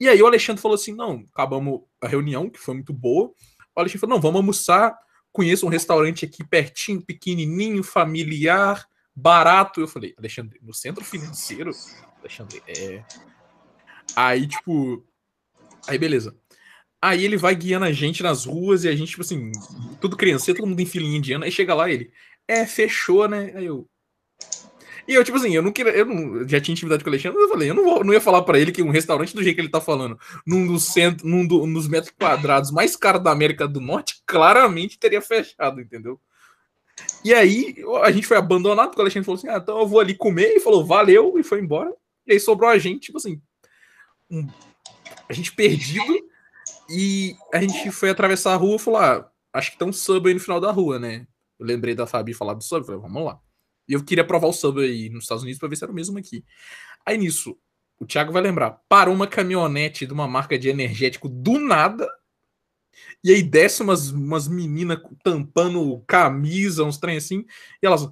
[0.00, 3.32] E aí o Alexandre falou assim: não, acabamos a reunião, que foi muito boa.
[3.74, 4.98] O Alexandre falou: não, vamos almoçar.
[5.30, 9.80] Conheço um restaurante aqui pertinho, pequenininho, familiar, barato.
[9.80, 11.70] Eu falei: Alexandre, no centro financeiro,
[12.20, 13.02] Alexandre, é.
[14.14, 15.04] Aí, tipo.
[15.86, 16.36] Aí, beleza.
[17.00, 19.52] Aí ele vai guiando a gente nas ruas e a gente, tipo assim,
[20.00, 21.44] tudo criança, todo mundo em filinha indiana.
[21.44, 22.10] Aí chega lá ele,
[22.46, 23.52] é, fechou, né?
[23.54, 23.88] Aí eu.
[25.06, 25.92] E eu, tipo assim, eu não queria.
[25.92, 28.20] Eu não, já tinha intimidade com o Alexandre, eu falei, eu não, vou, não ia
[28.20, 31.26] falar para ele que um restaurante do jeito que ele tá falando, num dos, centro,
[31.26, 36.20] num, do, nos metros quadrados mais caros da América do Norte, claramente teria fechado, entendeu?
[37.24, 40.00] E aí a gente foi abandonado, porque o Alexandre falou assim: ah, então eu vou
[40.00, 41.94] ali comer, e falou, valeu, e foi embora.
[42.28, 43.40] E aí sobrou a gente, tipo assim,
[44.30, 44.46] um,
[45.28, 46.28] a gente perdido.
[46.90, 50.28] E a gente foi atravessar a rua e falou: ah, acho que tem um sub
[50.28, 51.26] aí no final da rua, né?
[51.58, 53.40] Eu lembrei da Fabi falar do sub, falei, vamos lá.
[53.88, 55.94] E eu queria provar o sub aí nos Estados Unidos para ver se era o
[55.94, 56.44] mesmo aqui.
[57.04, 57.58] Aí nisso,
[57.98, 62.08] o Thiago vai lembrar, parou uma caminhonete de uma marca de energético do nada.
[63.24, 67.44] E aí desce umas, umas meninas tampando camisa, uns trem assim.
[67.82, 68.08] E elas,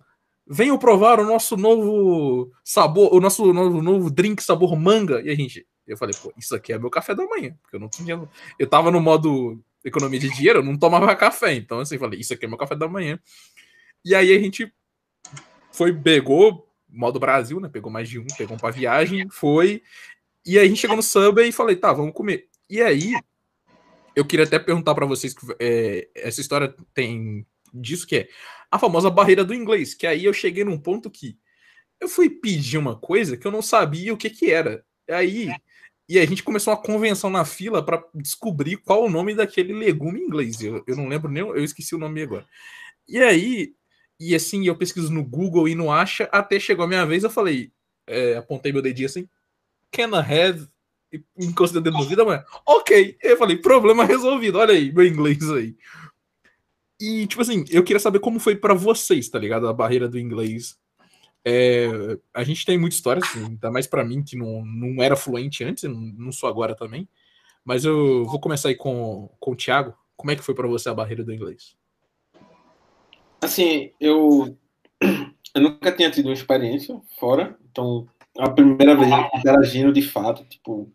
[0.47, 5.21] venham provar o nosso novo sabor, o nosso novo, novo drink sabor manga.
[5.23, 7.81] E a gente, eu falei, pô, isso aqui é meu café da manhã, porque eu
[7.81, 8.29] não tinha,
[8.59, 12.33] eu tava no modo economia de dinheiro, eu não tomava café, então assim, falei, isso
[12.33, 13.19] aqui é meu café da manhã.
[14.05, 14.73] E aí a gente
[15.73, 19.83] foi, pegou, modo Brasil, né, pegou mais de um, pegou um pra viagem, foi,
[20.45, 22.49] e aí a gente chegou no Subway e falei, tá, vamos comer.
[22.71, 23.15] E aí,
[24.15, 28.29] eu queria até perguntar para vocês, é, essa história tem disso que é
[28.77, 31.39] a famosa barreira do inglês, que aí eu cheguei num ponto que
[32.01, 34.85] eu fui pedir uma coisa que eu não sabia o que que era.
[35.09, 35.51] Aí
[36.09, 40.21] e a gente começou uma convenção na fila para descobrir qual o nome daquele legume
[40.21, 40.62] em inglês.
[40.62, 42.47] Eu, eu não lembro nem, eu esqueci o nome agora.
[43.09, 43.75] E aí,
[44.21, 47.31] e assim, eu pesquiso no Google e não acha, até chegou a minha vez, eu
[47.31, 47.73] falei,
[48.07, 49.29] é, apontei meu dedinho assim,
[49.91, 50.69] can I have?
[51.12, 53.17] E encostei o dedo no mas ok.
[53.21, 55.77] Eu falei, problema resolvido, olha aí, meu inglês aí.
[57.01, 59.69] E, tipo assim, eu queria saber como foi para vocês, tá ligado?
[59.69, 60.79] A barreira do inglês.
[61.45, 61.89] É,
[62.35, 65.63] a gente tem muita história, assim, ainda mais para mim, que não, não era fluente
[65.63, 67.09] antes, não, sou agora também.
[67.65, 69.95] Mas eu vou começar aí com, com o Thiago.
[70.17, 71.77] Como é que foi para você a barreira do inglês?
[73.41, 74.57] Assim, eu,
[75.55, 80.91] eu nunca tinha tido uma experiência fora, então a primeira vez interagindo de fato, tipo,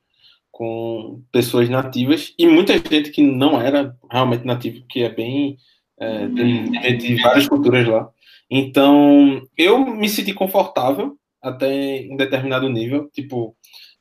[0.51, 5.57] com pessoas nativas e muita gente que não era realmente nativo, que é bem
[6.01, 8.09] É, tem gente de várias culturas lá.
[8.49, 13.07] Então, eu me senti confortável até em determinado nível.
[13.13, 13.55] Tipo,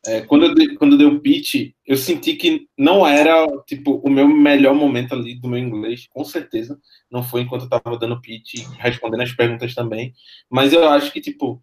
[0.07, 4.01] é, quando, eu dei, quando eu dei o pitch, eu senti que não era, tipo,
[4.03, 6.79] o meu melhor momento ali do meu inglês, com certeza.
[7.11, 10.15] Não foi enquanto eu tava dando pitch, respondendo as perguntas também.
[10.51, 11.63] Mas eu acho que, tipo,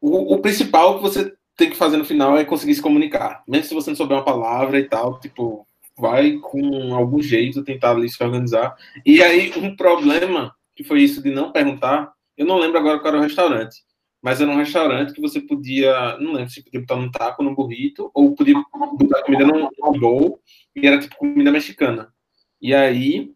[0.00, 3.44] o, o principal que você tem que fazer no final é conseguir se comunicar.
[3.46, 5.64] Mesmo se você não souber uma palavra e tal, tipo,
[5.98, 8.74] vai com algum jeito tentar ali se organizar.
[9.04, 13.08] E aí, um problema, que foi isso de não perguntar, eu não lembro agora qual
[13.08, 13.82] era o restaurante,
[14.22, 17.54] mas era um restaurante que você podia, não lembro se podia botar num taco, num
[17.54, 18.54] burrito, ou podia
[18.98, 20.40] botar comida num, bowl,
[20.74, 22.12] e era tipo comida mexicana.
[22.60, 23.30] E aí,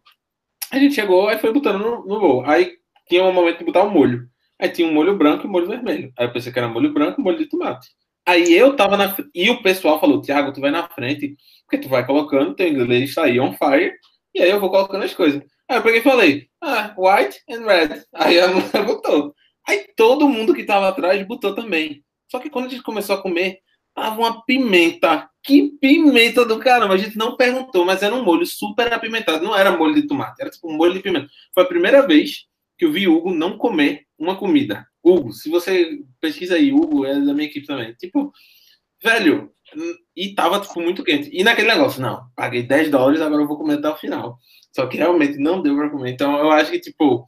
[0.70, 2.44] a gente chegou, e foi botando no, no bowl.
[2.46, 2.76] Aí
[3.08, 4.28] tinha um momento de botar o um molho.
[4.58, 6.12] Aí tinha um molho branco e um molho vermelho.
[6.16, 7.88] Aí eu pensei que era molho branco e molho de tomate.
[8.26, 11.88] Aí eu tava na e o pessoal falou: Tiago, tu vai na frente, porque tu
[11.88, 13.92] vai colocando, teu inglês tá aí on fire,
[14.34, 15.42] e aí eu vou colocando as coisas.
[15.68, 18.02] Aí eu peguei e falei: Ah, white and red.
[18.14, 19.34] Aí a mulher botou.
[19.66, 22.02] Aí todo mundo que tava atrás botou também.
[22.30, 23.58] Só que quando a gente começou a comer,
[23.94, 25.28] tava uma pimenta.
[25.42, 26.94] Que pimenta do caramba!
[26.94, 29.44] A gente não perguntou, mas era um molho super apimentado.
[29.44, 31.28] Não era molho de tomate, era tipo um molho de pimenta.
[31.52, 32.46] Foi a primeira vez
[32.78, 34.86] que eu vi Hugo não comer uma comida.
[35.02, 37.92] Hugo, se você pesquisa aí, Hugo é da minha equipe também.
[37.94, 38.32] Tipo,
[39.02, 39.52] velho,
[40.16, 41.30] e tava tipo, muito quente.
[41.32, 44.38] E naquele negócio, não, paguei 10 dólares, agora eu vou comer até o final.
[44.74, 46.12] Só que realmente não deu pra comer.
[46.12, 47.26] Então eu acho que, tipo,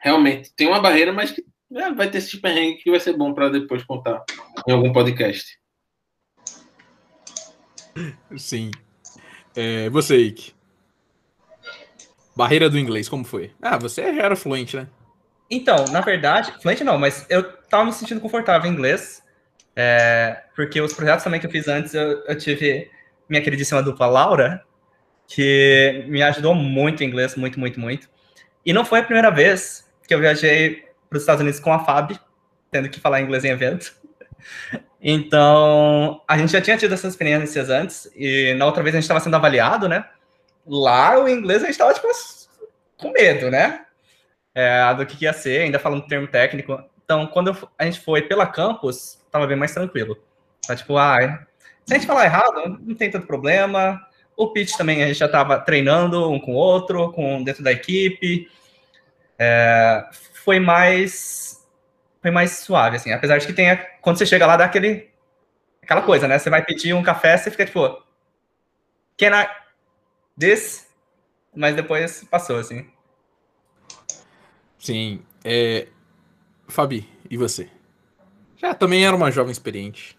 [0.00, 3.34] realmente tem uma barreira, mas que é, vai ter esse perrengue que vai ser bom
[3.34, 4.24] para depois contar
[4.66, 5.58] em algum podcast.
[8.36, 8.70] Sim.
[9.54, 10.52] É, você, Ike.
[12.36, 13.52] Barreira do inglês, como foi?
[13.62, 14.88] Ah, você era fluente, né?
[15.50, 19.22] Então, na verdade, fluente não, mas eu tava me sentindo confortável em inglês,
[19.76, 22.90] é, porque os projetos também que eu fiz antes, eu, eu, tive
[23.28, 24.64] minha queridíssima dupla Laura,
[25.26, 28.08] que me ajudou muito em inglês, muito, muito, muito.
[28.64, 31.80] E não foi a primeira vez que eu viajei para os Estados Unidos com a
[31.84, 32.18] Fab,
[32.70, 33.94] tendo que falar inglês em evento.
[35.06, 39.04] Então, a gente já tinha tido essas experiências antes, e na outra vez a gente
[39.04, 40.06] estava sendo avaliado, né?
[40.66, 42.08] Lá, o inglês, a gente estava, tipo,
[42.96, 43.84] com medo, né?
[44.54, 46.82] É, do que, que ia ser, ainda falando termo técnico.
[47.04, 50.16] Então, quando a gente foi pela campus, estava bem mais tranquilo.
[50.66, 51.46] Tá, tipo, ah,
[51.84, 54.00] se a gente falar errado, não tem tanto problema.
[54.36, 57.72] O pitch também a gente já estava treinando um com o outro, com dentro da
[57.72, 58.48] equipe.
[59.38, 60.04] É,
[60.44, 61.64] foi mais
[62.22, 63.12] foi mais suave, assim.
[63.12, 65.10] Apesar de que tenha, quando você chega lá, dá aquele,
[65.82, 66.38] aquela coisa, né?
[66.38, 68.02] Você vai pedir um café, você fica tipo,
[69.18, 69.46] can I,
[70.40, 70.88] this?
[71.54, 72.86] Mas depois passou, assim.
[74.84, 75.22] Sim.
[75.42, 75.88] É...
[76.68, 77.68] Fabi, e você?
[78.58, 80.14] Já também era uma jovem experiente.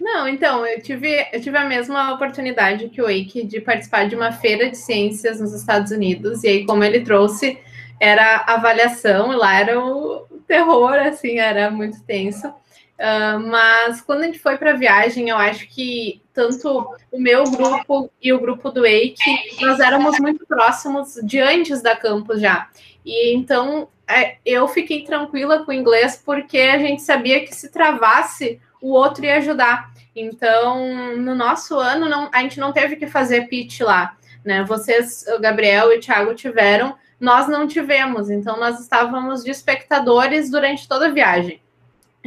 [0.00, 4.16] Não, então, eu tive, eu tive a mesma oportunidade que o Wake de participar de
[4.16, 7.58] uma feira de ciências nos Estados Unidos, e aí, como ele trouxe,
[8.00, 12.52] era avaliação, lá era o terror, assim, era muito tenso.
[12.98, 17.44] Uh, mas quando a gente foi para a viagem, eu acho que tanto o meu
[17.44, 19.16] grupo e o grupo do Wake,
[19.60, 22.68] nós éramos muito próximos de antes da campus já.
[23.04, 27.70] E então é, eu fiquei tranquila com o inglês porque a gente sabia que se
[27.70, 29.92] travasse, o outro ia ajudar.
[30.14, 34.16] Então, no nosso ano, não, a gente não teve que fazer pitch lá.
[34.44, 34.64] Né?
[34.64, 38.30] Vocês, o Gabriel e o Thiago tiveram, nós não tivemos.
[38.30, 41.60] Então, nós estávamos de espectadores durante toda a viagem.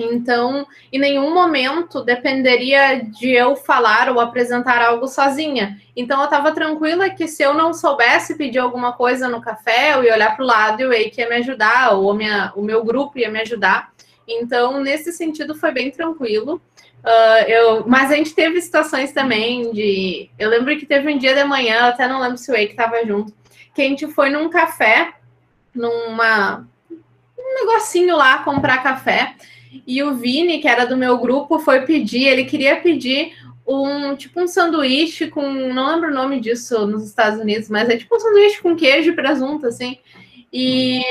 [0.04, 5.80] Então, em nenhum momento dependeria de eu falar ou apresentar algo sozinha.
[5.96, 10.04] Então, eu estava tranquila que se eu não soubesse pedir alguma coisa no café, eu
[10.04, 12.84] ia olhar para o lado e o Eike ia me ajudar, ou minha, o meu
[12.84, 13.92] grupo ia me ajudar.
[14.28, 16.62] Então, nesse sentido, foi bem tranquilo.
[17.04, 20.30] Uh, eu, mas a gente teve situações também de.
[20.38, 23.06] Eu lembro que teve um dia de manhã, até não lembro se o Eike estava
[23.06, 23.34] junto,
[23.74, 25.14] que a gente foi num café,
[25.74, 26.68] numa
[27.38, 29.36] um negocinho lá comprar café.
[29.86, 33.34] E o Vini, que era do meu grupo, foi pedir, ele queria pedir
[33.68, 37.98] um tipo um sanduíche com, não lembro o nome disso nos Estados Unidos, mas é
[37.98, 40.00] tipo um sanduíche com queijo e presunto, assim.
[40.52, 41.02] E,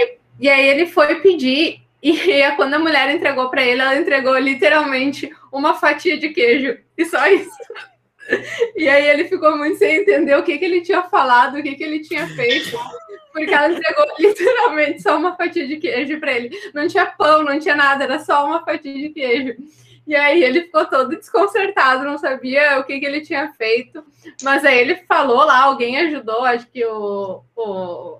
[0.40, 2.12] e aí ele foi pedir, e
[2.56, 7.26] quando a mulher entregou para ele, ela entregou literalmente uma fatia de queijo, e só
[7.28, 7.50] isso.
[8.76, 11.74] E aí ele ficou muito sem entender o que, que ele tinha falado, o que,
[11.74, 12.78] que ele tinha feito
[13.38, 16.50] porque ela entregou literalmente só uma fatia de queijo para ele.
[16.74, 19.56] Não tinha pão, não tinha nada, era só uma fatia de queijo.
[20.06, 24.02] E aí ele ficou todo desconcertado, não sabia o que, que ele tinha feito.
[24.42, 28.18] Mas aí ele falou lá, alguém ajudou, acho que o, o,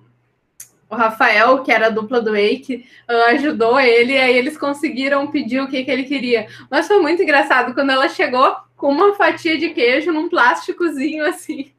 [0.91, 2.87] o Rafael, que era a dupla do Wake,
[3.29, 6.47] ajudou ele, e aí eles conseguiram pedir o que, que ele queria.
[6.71, 11.73] Mas foi muito engraçado quando ela chegou com uma fatia de queijo num plásticozinho assim.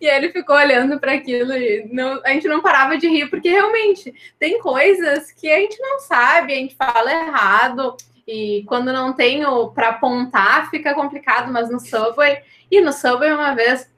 [0.00, 3.48] E ele ficou olhando para aquilo e não, a gente não parava de rir, porque
[3.50, 7.96] realmente tem coisas que a gente não sabe, a gente fala errado,
[8.26, 12.38] e quando não tenho para apontar fica complicado, mas no Subway,
[12.70, 13.90] e no Subway uma vez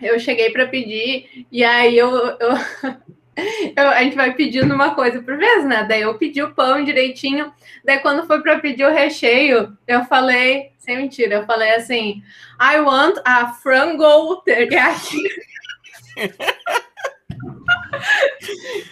[0.00, 2.50] eu cheguei para pedir, e aí eu, eu,
[3.76, 5.84] eu, a gente vai pedindo uma coisa por vez, né?
[5.88, 7.50] Daí eu pedi o pão direitinho,
[7.84, 12.22] daí quando foi para pedir o recheio, eu falei, sem mentira, eu falei assim,
[12.60, 15.20] I want a frango teriyaki.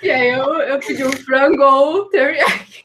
[0.03, 2.85] e aí eu, eu pedi um frango teriyaki.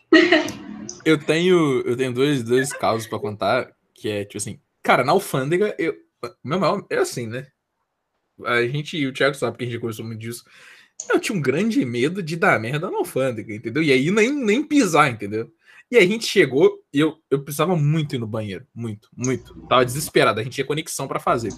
[1.04, 5.12] Eu tenho, eu tenho dois, dois casos para contar, que é tipo assim, cara, na
[5.12, 5.96] alfândega, eu,
[6.44, 7.48] meu mal é assim, né?
[8.46, 10.44] A gente, o Thiago sabe que a gente conversou muito disso.
[11.10, 13.82] Eu tinha um grande medo de dar merda na alfândega, entendeu?
[13.82, 15.52] E aí nem, nem pisar, entendeu?
[15.92, 18.66] E aí a gente chegou e eu, eu precisava muito ir no banheiro.
[18.74, 19.56] Muito, muito.
[19.68, 20.40] Tava desesperado.
[20.40, 21.52] A gente tinha conexão para fazer.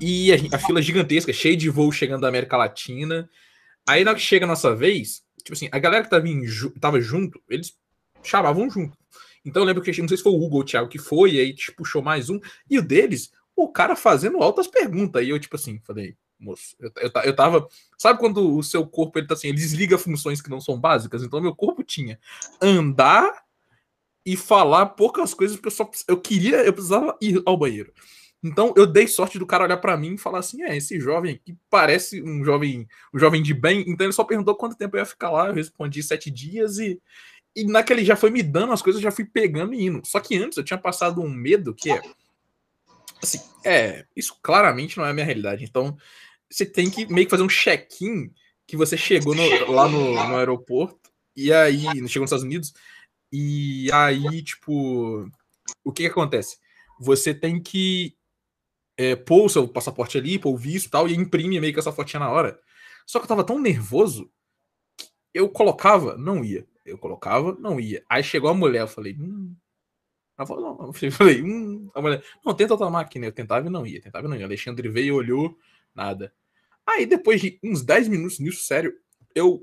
[0.00, 3.28] E a, a, fila gigantesca, cheia de voo chegando da América Latina.
[3.86, 6.42] Aí na hora que chega a nossa vez, tipo assim, a galera que tava, em,
[6.80, 7.76] tava junto, eles
[8.22, 8.96] chamavam junto.
[9.44, 11.38] Então eu lembro que, não sei se foi o Hugo ou o Thiago que foi,
[11.38, 12.40] aí tipo, puxou mais um.
[12.70, 15.24] E o deles, o cara fazendo altas perguntas.
[15.24, 17.68] E eu, tipo assim, falei, moço, eu, eu, eu tava.
[17.96, 21.22] Sabe quando o seu corpo ele tá assim, ele desliga funções que não são básicas?
[21.22, 22.18] Então meu corpo tinha
[22.60, 23.42] andar
[24.24, 27.92] e falar poucas coisas, porque eu só eu queria, eu precisava ir ao banheiro.
[28.42, 31.34] Então eu dei sorte do cara olhar para mim e falar assim: é, esse jovem
[31.34, 33.84] aqui parece um jovem, um jovem de bem.
[33.88, 35.48] Então ele só perguntou quanto tempo eu ia ficar lá.
[35.48, 37.00] Eu respondi sete dias e,
[37.54, 40.02] e naquele já foi me dando as coisas, já fui pegando e indo.
[40.04, 42.00] Só que antes eu tinha passado um medo que é.
[43.20, 45.64] Assim, é, isso claramente não é a minha realidade.
[45.64, 45.96] Então,
[46.50, 48.32] você tem que meio que fazer um check-in
[48.66, 52.72] que você chegou no, lá no, no, aeroporto e aí chegou nos Estados Unidos
[53.32, 55.28] e aí tipo
[55.84, 56.58] o que, que acontece?
[57.00, 58.16] Você tem que
[58.96, 61.78] é, pôr o seu passaporte ali, pôr o visto e tal, e imprime meio que
[61.78, 62.60] essa fotinha na hora.
[63.06, 64.30] Só que eu tava tão nervoso
[64.96, 66.66] que eu colocava, não ia.
[66.84, 68.04] Eu colocava, não ia.
[68.08, 69.54] Aí chegou a mulher, eu falei, hum.
[70.36, 70.86] Ela falou, não.
[71.02, 71.88] Eu falei, hum.
[71.94, 73.26] A mulher, não, tenta outra máquina.
[73.26, 74.44] Eu tentava e não ia, tentava e não ia.
[74.44, 75.56] Alexandre veio, olhou,
[75.94, 76.32] nada.
[76.88, 78.94] Aí depois de uns 10 minutos nisso, sério,
[79.34, 79.62] eu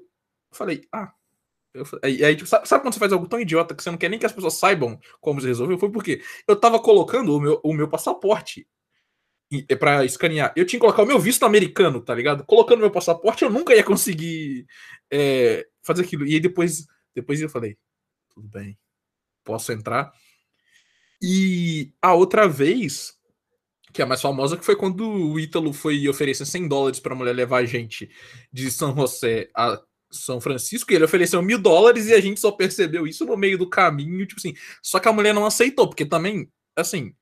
[0.51, 1.11] falei, ah.
[1.73, 4.09] Eu, aí, tipo, sabe, sabe, quando você faz algo tão idiota que você não quer
[4.09, 5.77] nem que as pessoas saibam como você resolveu?
[5.77, 8.65] Foi porque eu tava colocando o meu, o meu passaporte
[9.79, 10.53] para escanear.
[10.55, 12.45] Eu tinha que colocar o meu visto americano, tá ligado?
[12.45, 14.65] Colocando meu passaporte, eu nunca ia conseguir
[15.11, 16.25] é, fazer aquilo.
[16.25, 17.77] E aí depois, depois eu falei,
[18.33, 18.77] tudo bem,
[19.43, 20.13] posso entrar.
[21.21, 23.14] E a outra vez,
[23.95, 27.13] que é a mais famosa, que foi quando o Ítalo foi oferecer 100 dólares para
[27.13, 28.09] a mulher levar a gente
[28.51, 29.81] de São José a
[30.11, 33.57] São Francisco, e ele ofereceu mil dólares e a gente só percebeu isso no meio
[33.57, 34.53] do caminho, tipo assim.
[34.83, 37.13] Só que a mulher não aceitou, porque também, assim,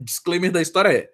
[0.00, 1.10] disclaimer da história é: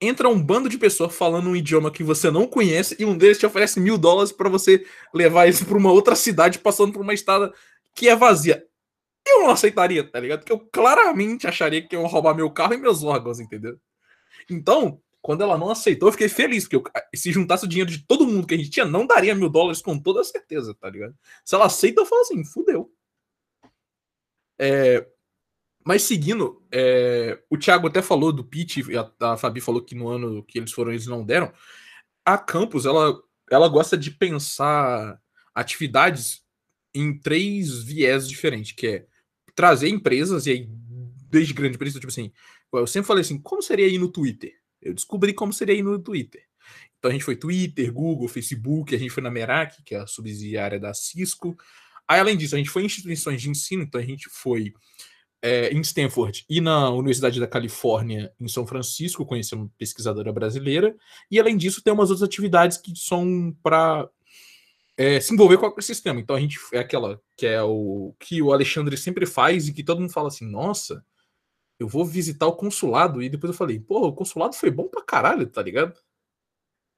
[0.00, 3.38] entra um bando de pessoas falando um idioma que você não conhece e um deles
[3.38, 7.14] te oferece mil dólares para você levar isso para uma outra cidade passando por uma
[7.14, 7.52] estrada
[7.94, 8.62] que é vazia
[9.26, 10.40] eu não aceitaria, tá ligado?
[10.40, 13.78] Porque eu claramente acharia que iam roubar meu carro e meus órgãos, entendeu?
[14.50, 18.06] Então, quando ela não aceitou, eu fiquei feliz, porque eu, se juntasse o dinheiro de
[18.06, 21.16] todo mundo que a gente tinha, não daria mil dólares com toda certeza, tá ligado?
[21.44, 22.92] Se ela aceita, eu falo assim, fudeu.
[24.58, 25.06] É,
[25.84, 28.78] mas seguindo, é, o Thiago até falou do pitch,
[29.20, 31.52] a, a Fabi falou que no ano que eles foram, eles não deram.
[32.24, 35.20] A Campus, ela, ela gosta de pensar
[35.54, 36.42] atividades
[36.92, 39.06] em três viés diferentes, que é
[39.54, 40.68] trazer empresas, e aí,
[41.30, 42.32] desde grande empresa, tipo assim,
[42.72, 44.52] eu sempre falei assim, como seria aí no Twitter?
[44.80, 46.42] Eu descobri como seria aí no Twitter.
[46.98, 50.06] Então a gente foi Twitter, Google, Facebook, a gente foi na Merak, que é a
[50.06, 51.56] subsidiária da Cisco.
[52.08, 54.72] Aí, além disso, a gente foi em instituições de ensino, então a gente foi
[55.42, 60.96] é, em Stanford e na Universidade da Califórnia, em São Francisco, conhecendo uma pesquisadora brasileira.
[61.30, 64.08] E, além disso, tem umas outras atividades que são para
[64.96, 66.18] é, se envolver com o ecossistema.
[66.18, 69.84] Então a gente é aquela que é o que o Alexandre sempre faz e que
[69.84, 71.04] todo mundo fala assim: nossa,
[71.78, 73.22] eu vou visitar o consulado.
[73.22, 75.98] E depois eu falei: pô, o consulado foi bom pra caralho, tá ligado?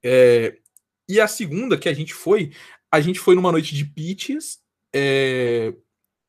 [0.02, 0.58] É,
[1.08, 2.52] e a segunda que a gente foi,
[2.90, 4.60] a gente foi numa noite de pitches
[4.94, 5.74] é,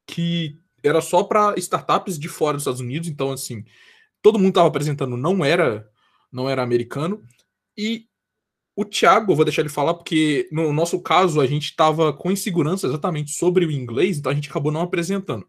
[0.08, 3.08] que era só para startups de fora dos Estados Unidos.
[3.10, 3.66] Então, assim,
[4.22, 5.90] todo mundo tava apresentando, não era,
[6.32, 7.24] não era americano.
[7.78, 8.08] E
[8.76, 12.88] o Thiago, vou deixar ele falar, porque no nosso caso a gente estava com insegurança
[12.88, 15.46] exatamente sobre o inglês, então a gente acabou não apresentando.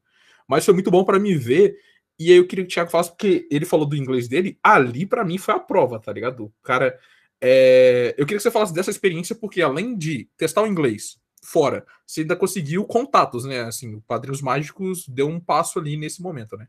[0.48, 1.76] Mas foi muito bom para me ver.
[2.20, 5.06] E aí eu queria que o Thiago falasse, porque ele falou do inglês dele, ali
[5.06, 6.52] para mim foi a prova, tá ligado?
[6.62, 6.98] Cara.
[7.40, 8.14] É...
[8.18, 12.20] Eu queria que você falasse dessa experiência, porque além de testar o inglês fora, você
[12.20, 13.62] ainda conseguiu contatos, né?
[13.62, 16.68] Assim, o Padrinhos Mágicos deu um passo ali nesse momento, né?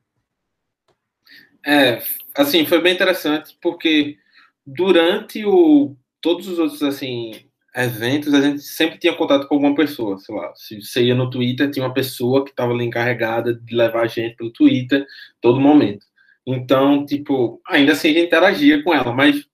[1.65, 2.01] É,
[2.33, 4.17] assim, foi bem interessante, porque
[4.65, 10.17] durante o todos os outros assim eventos, a gente sempre tinha contato com alguma pessoa,
[10.19, 13.75] sei lá, se você ia no Twitter, tinha uma pessoa que estava ali encarregada de
[13.75, 15.05] levar a gente pelo Twitter
[15.39, 16.05] todo momento.
[16.45, 19.45] Então, tipo, ainda assim a gente interagia com ela, mas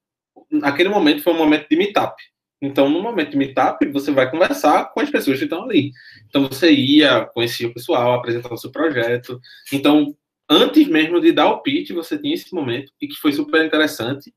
[0.63, 2.15] aquele momento foi um momento de meetup.
[2.61, 5.91] Então, no momento de meetup, você vai conversar com as pessoas que estão ali.
[6.27, 9.39] Então, você ia, conhecia o pessoal, apresentar o seu projeto.
[9.71, 10.15] Então,
[10.49, 14.33] antes mesmo de dar o pitch, você tinha esse momento, e que foi super interessante,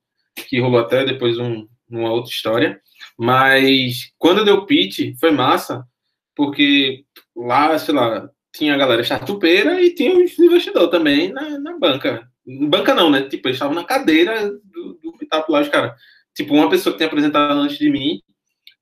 [0.49, 2.81] que rolou até depois um, uma outra história.
[3.21, 5.85] Mas, quando deu o pitch, foi massa,
[6.35, 7.05] porque
[7.37, 12.27] lá, sei lá, tinha a galera startupeira e tinha os investidores também na, na banca.
[12.69, 13.23] Banca não, né?
[13.23, 15.95] Tipo, eles estavam na cadeira do, do meetup lá, os caras
[16.35, 18.23] tipo, uma pessoa que tinha apresentado antes de mim,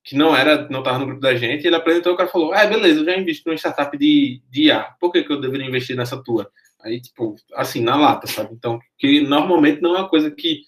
[0.03, 2.65] que não era, não estava no grupo da gente, ele apresentou, o cara falou, ah,
[2.65, 5.95] beleza, eu já investi numa startup de, de IA, por que, que eu deveria investir
[5.95, 6.49] nessa tua?
[6.81, 8.53] Aí, tipo, assim, na lata, sabe?
[8.53, 10.61] Então, que normalmente não é uma coisa que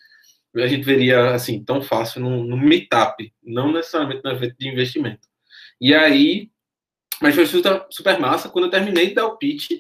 [0.55, 5.27] a gente veria, assim, tão fácil no meetup, não necessariamente no evento de investimento.
[5.79, 6.49] E aí,
[7.21, 9.71] mas foi super, super massa, quando eu terminei de dar o pitch,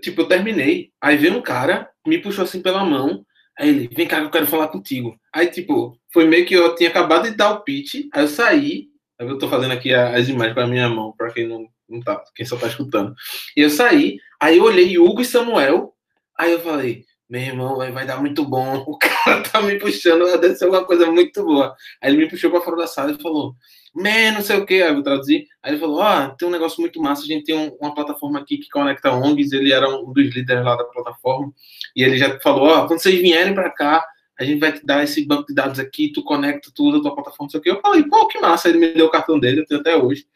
[0.00, 3.24] tipo, eu terminei, aí veio um cara, me puxou assim pela mão,
[3.58, 5.18] Aí ele, vem cá, eu quero falar contigo.
[5.32, 8.88] Aí, tipo, foi meio que eu tinha acabado de dar o pitch, aí eu saí,
[9.18, 12.22] eu tô fazendo aqui as imagens com a minha mão, para quem não, não tá,
[12.34, 13.14] quem só tá escutando.
[13.56, 15.94] E eu saí, aí eu olhei Hugo e Samuel,
[16.36, 20.24] aí eu falei, meu irmão, vai, vai dar muito bom, o cara tá me puxando,
[20.38, 21.74] deve ser uma coisa muito boa.
[22.02, 23.54] Aí ele me puxou para fora da sala e falou,
[23.94, 25.46] man, não sei o que, aí eu traduzi.
[25.62, 27.94] Aí ele falou, ó, oh, tem um negócio muito massa, a gente tem um, uma
[27.94, 31.52] plataforma aqui que conecta ONGs, ele era um dos líderes lá da plataforma,
[31.96, 34.04] e ele já falou, ó, oh, quando vocês vierem para cá,
[34.38, 37.14] a gente vai te dar esse banco de dados aqui, tu conecta tudo, a tua
[37.14, 37.70] plataforma, não sei o que.
[37.70, 40.26] Eu falei, pô, que massa, ele me deu o cartão dele, eu tenho até hoje.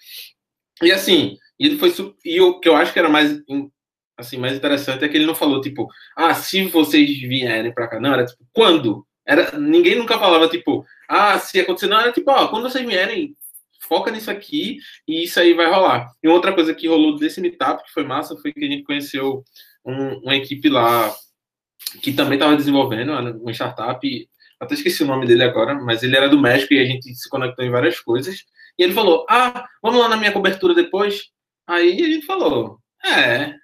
[0.81, 1.93] E assim, ele foi,
[2.25, 3.43] e o que eu acho que era mais,
[4.19, 8.01] assim, mais interessante é que ele não falou, tipo, ah, se vocês vierem para cá,
[8.01, 9.07] não, era tipo, quando?
[9.27, 13.37] Era, ninguém nunca falava, tipo, ah, se acontecer, não, era tipo, ó, quando vocês vierem,
[13.81, 16.11] foca nisso aqui e isso aí vai rolar.
[16.23, 19.45] E outra coisa que rolou desse meetup, que foi massa, foi que a gente conheceu
[19.85, 21.15] um, uma equipe lá
[22.03, 24.29] que também estava desenvolvendo uma startup,
[24.61, 27.29] até esqueci o nome dele agora, mas ele era do México e a gente se
[27.29, 28.45] conectou em várias coisas.
[28.79, 31.31] E ele falou: Ah, vamos lá na minha cobertura depois?
[31.67, 33.55] Aí a gente falou: É,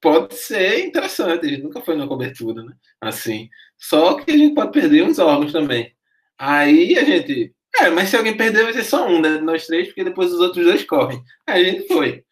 [0.00, 1.46] pode ser interessante.
[1.46, 2.72] A gente nunca foi na cobertura, né?
[3.00, 3.48] Assim.
[3.78, 5.94] Só que a gente pode perder uns órgãos também.
[6.38, 9.38] Aí a gente, é, mas se alguém perder, vai ser só um, né?
[9.40, 11.22] Nós três, porque depois os outros dois correm.
[11.46, 12.24] Aí a gente foi.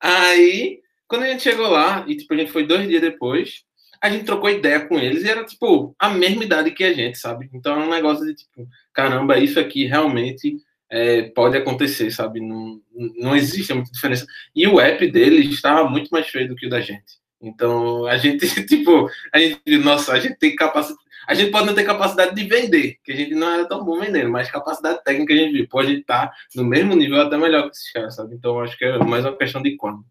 [0.00, 3.64] Aí, quando a gente chegou lá, e tipo, a gente foi dois dias depois,
[4.02, 7.18] a gente trocou ideia com eles e era, tipo, a mesma idade que a gente,
[7.18, 7.48] sabe?
[7.54, 10.56] Então é um negócio de, tipo, caramba, isso aqui realmente
[10.92, 12.38] é, pode acontecer, sabe?
[12.38, 12.78] Não,
[13.16, 14.26] não existe muita diferença.
[14.54, 17.22] E o app deles estava muito mais feio do que o da gente.
[17.40, 21.74] Então, a gente, tipo, a gente, nossa, a gente tem capacidade a gente pode não
[21.74, 25.32] ter capacidade de vender, que a gente não era tão bom vendendo, mas capacidade técnica
[25.32, 25.68] a gente viu.
[25.68, 28.34] Pode estar no mesmo nível, até melhor que esses caras, sabe?
[28.34, 30.04] Então acho que é mais uma questão de quando.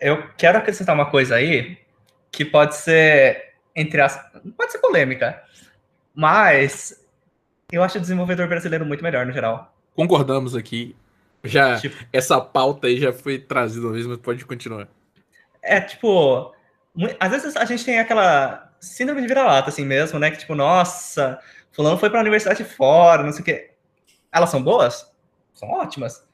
[0.00, 1.76] Eu quero acrescentar uma coisa aí
[2.30, 4.18] que pode ser, entre as.
[4.56, 5.42] pode ser polêmica,
[6.14, 7.01] mas
[7.72, 9.74] eu acho o desenvolvedor brasileiro muito melhor no geral.
[9.96, 10.94] Concordamos aqui.
[11.44, 14.86] Já tipo, essa pauta aí já foi trazida uma vez, mas pode continuar.
[15.60, 16.54] É tipo,
[17.18, 20.30] às vezes a gente tem aquela síndrome de vira-lata, assim mesmo, né?
[20.30, 21.40] Que tipo, nossa,
[21.72, 23.70] fulano foi para a universidade fora, não sei o quê.
[24.30, 25.10] Elas são boas?
[25.54, 26.24] São ótimas.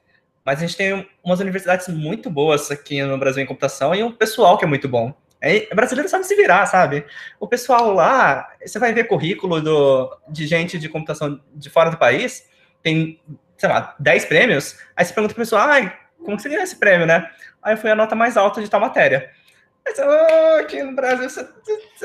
[0.45, 4.11] Mas a gente tem umas universidades muito boas aqui no Brasil em computação e um
[4.11, 5.13] pessoal que é muito bom.
[5.41, 7.05] É, brasileiro sabe se virar, sabe?
[7.39, 11.97] O pessoal lá, você vai ver currículo do, de gente de computação de fora do
[11.97, 12.47] país,
[12.83, 13.21] tem,
[13.57, 16.75] sei lá, 10 prêmios, aí você pergunta pro pessoal, ai, como que você ganhou esse
[16.75, 17.29] prêmio, né?
[17.63, 19.31] Aí foi a nota mais alta de tal matéria.
[19.85, 21.47] Mas oh, aqui no Brasil você,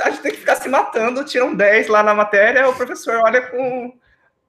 [0.00, 3.16] a gente tem que ficar se matando, tira um 10 lá na matéria, o professor
[3.16, 3.92] olha com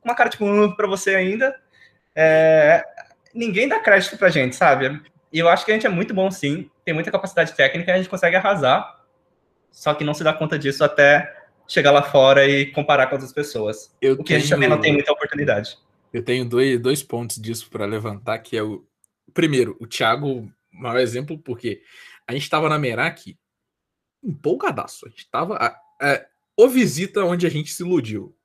[0.03, 1.55] uma cara tipo um para você ainda.
[2.15, 2.83] É,
[3.33, 5.01] ninguém dá crédito pra gente, sabe?
[5.31, 7.97] E eu acho que a gente é muito bom sim, tem muita capacidade técnica, a
[7.97, 9.03] gente consegue arrasar,
[9.71, 13.33] só que não se dá conta disso até chegar lá fora e comparar com outras
[13.33, 13.93] pessoas.
[14.01, 14.37] Eu o que tenho...
[14.37, 15.77] a gente também não tem muita oportunidade.
[16.13, 18.85] Eu tenho dois, dois pontos disso para levantar, que é o
[19.33, 21.81] primeiro, o Thiago, maior exemplo, porque
[22.27, 23.37] a gente estava na Merak
[24.23, 25.05] empolgadaço.
[25.05, 25.77] A gente estava.
[26.01, 26.25] É,
[26.57, 28.35] o visita onde a gente se iludiu.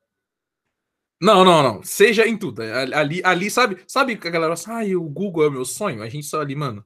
[1.20, 1.82] Não, não, não.
[1.82, 2.62] Seja em tudo.
[2.62, 5.64] É, ali, ali sabe, sabe que a galera fala assim, ah, o Google é meu
[5.64, 6.02] sonho?
[6.02, 6.84] A gente só ali, mano.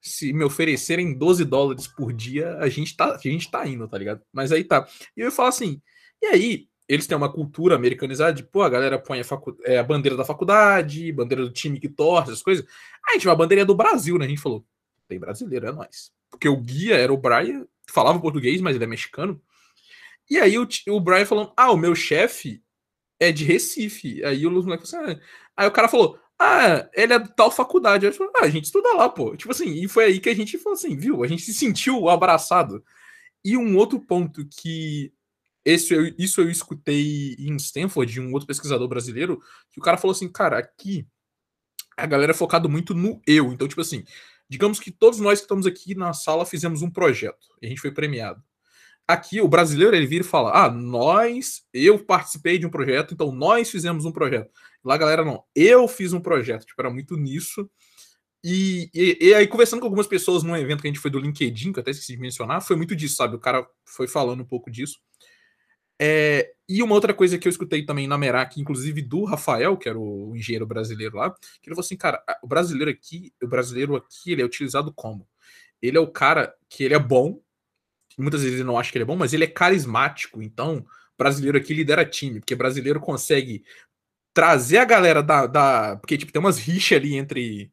[0.00, 3.98] Se me oferecerem 12 dólares por dia, a gente tá, a gente tá indo, tá
[3.98, 4.20] ligado?
[4.32, 4.86] Mas aí tá.
[5.16, 5.80] E eu falo assim,
[6.20, 9.78] e aí, eles têm uma cultura americanizada de, pô, a galera põe a, facu é,
[9.78, 12.64] a bandeira da faculdade, bandeira do time que torce, as coisas.
[13.08, 14.26] Aí a gente a bandeira do Brasil, né?
[14.26, 14.66] A gente falou,
[15.08, 18.88] tem brasileiro, é nós porque o guia era o Brian, falava português, mas ele é
[18.88, 19.40] mexicano.
[20.28, 22.62] E aí o, o Brian falando, ah, o meu chefe
[23.22, 24.24] é de Recife.
[24.24, 25.20] Aí o moleque falou assim, ah.
[25.56, 28.06] aí o cara falou, ah, ele é tal faculdade.
[28.06, 29.36] Aí falou, ah, a gente estuda lá, pô.
[29.36, 31.22] Tipo assim, e foi aí que a gente falou assim, viu?
[31.22, 32.84] A gente se sentiu abraçado.
[33.44, 35.12] E um outro ponto que
[35.64, 39.96] esse eu, isso eu escutei em Stanford, de um outro pesquisador brasileiro, que o cara
[39.96, 41.06] falou assim, cara, aqui
[41.96, 43.52] a galera é focado muito no eu.
[43.52, 44.04] Então, tipo assim,
[44.48, 47.80] digamos que todos nós que estamos aqui na sala fizemos um projeto e a gente
[47.80, 48.42] foi premiado.
[49.06, 53.32] Aqui, o brasileiro, ele vira e fala: Ah, nós, eu participei de um projeto, então
[53.32, 54.50] nós fizemos um projeto.
[54.84, 56.64] Lá, galera, não, eu fiz um projeto.
[56.64, 57.68] Tipo, era muito nisso.
[58.44, 61.18] E, e, e, aí, conversando com algumas pessoas num evento que a gente foi do
[61.18, 63.36] LinkedIn, que eu até esqueci de mencionar, foi muito disso, sabe?
[63.36, 64.98] O cara foi falando um pouco disso.
[66.00, 69.88] É, e uma outra coisa que eu escutei também na Merak, inclusive do Rafael, que
[69.88, 73.94] era o engenheiro brasileiro lá, que ele falou assim, cara, o brasileiro aqui, o brasileiro
[73.94, 75.28] aqui, ele é utilizado como?
[75.80, 77.40] Ele é o cara que ele é bom,
[78.18, 80.84] muitas vezes ele não acha que ele é bom, mas ele é carismático, então
[81.18, 83.64] brasileiro aqui lidera time, porque brasileiro consegue
[84.34, 87.72] trazer a galera da, da porque tipo tem umas rixas ali entre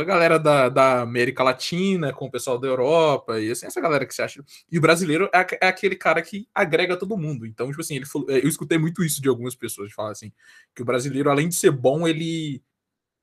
[0.00, 4.06] a galera da, da América Latina com o pessoal da Europa, e assim, essa galera
[4.06, 4.44] que você acha.
[4.70, 7.46] E o brasileiro é, é aquele cara que agrega todo mundo.
[7.46, 10.12] Então, tipo assim, ele falou, é, eu escutei muito isso de algumas pessoas, de falar
[10.12, 10.32] assim,
[10.74, 12.62] que o brasileiro, além de ser bom, ele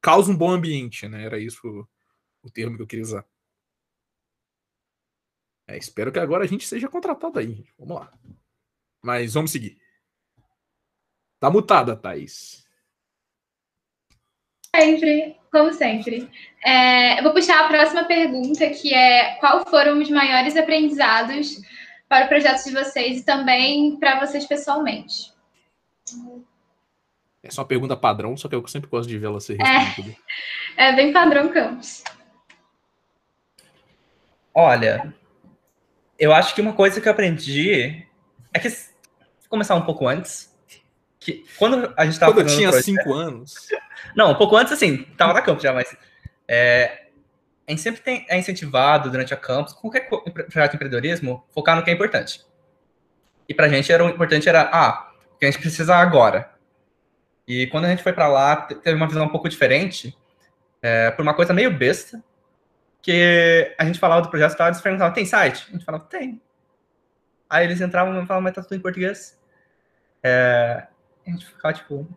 [0.02, 1.24] causa um bom ambiente, né?
[1.24, 1.88] Era isso
[2.42, 3.26] o termo que eu queria usar.
[5.74, 7.66] É, espero que agora a gente seja contratado aí.
[7.80, 8.14] Vamos lá.
[9.02, 9.78] Mas vamos seguir.
[11.40, 12.64] Tá mutada, Thaís.
[14.76, 16.30] Sempre, como sempre.
[16.64, 21.60] É, eu vou puxar a próxima pergunta, que é qual foram os maiores aprendizados
[22.08, 25.34] para o projeto de vocês e também para vocês pessoalmente?
[27.42, 30.18] Essa é uma pergunta padrão, só que eu sempre gosto de ver ela ser respondida.
[30.78, 32.04] É, é bem padrão Campos.
[34.54, 35.14] Olha,
[36.18, 38.06] eu acho que uma coisa que eu aprendi
[38.54, 40.54] é que vou começar um pouco antes.
[41.20, 43.56] Que quando a gente estava Quando eu tinha projeto, cinco anos.
[44.16, 45.96] Não, um pouco antes, assim, tava na campus já, mas.
[46.48, 47.04] É,
[47.66, 51.84] a gente sempre tem, é incentivado durante a campus, qualquer projeto de empreendedorismo, focar no
[51.84, 52.46] que é importante.
[53.48, 56.52] E pra gente era o importante era, ah, o que a gente precisa agora.
[57.48, 60.16] E quando a gente foi para lá, teve uma visão um pouco diferente,
[60.82, 62.22] é, por uma coisa meio besta,
[63.04, 65.68] que a gente falava do projeto e eles perguntavam, tem site?
[65.68, 66.42] A gente falava, tem.
[67.50, 69.38] Aí eles entravam e falavam, mas tá tudo em português.
[70.24, 70.88] É,
[71.28, 72.08] a gente ficava tipo,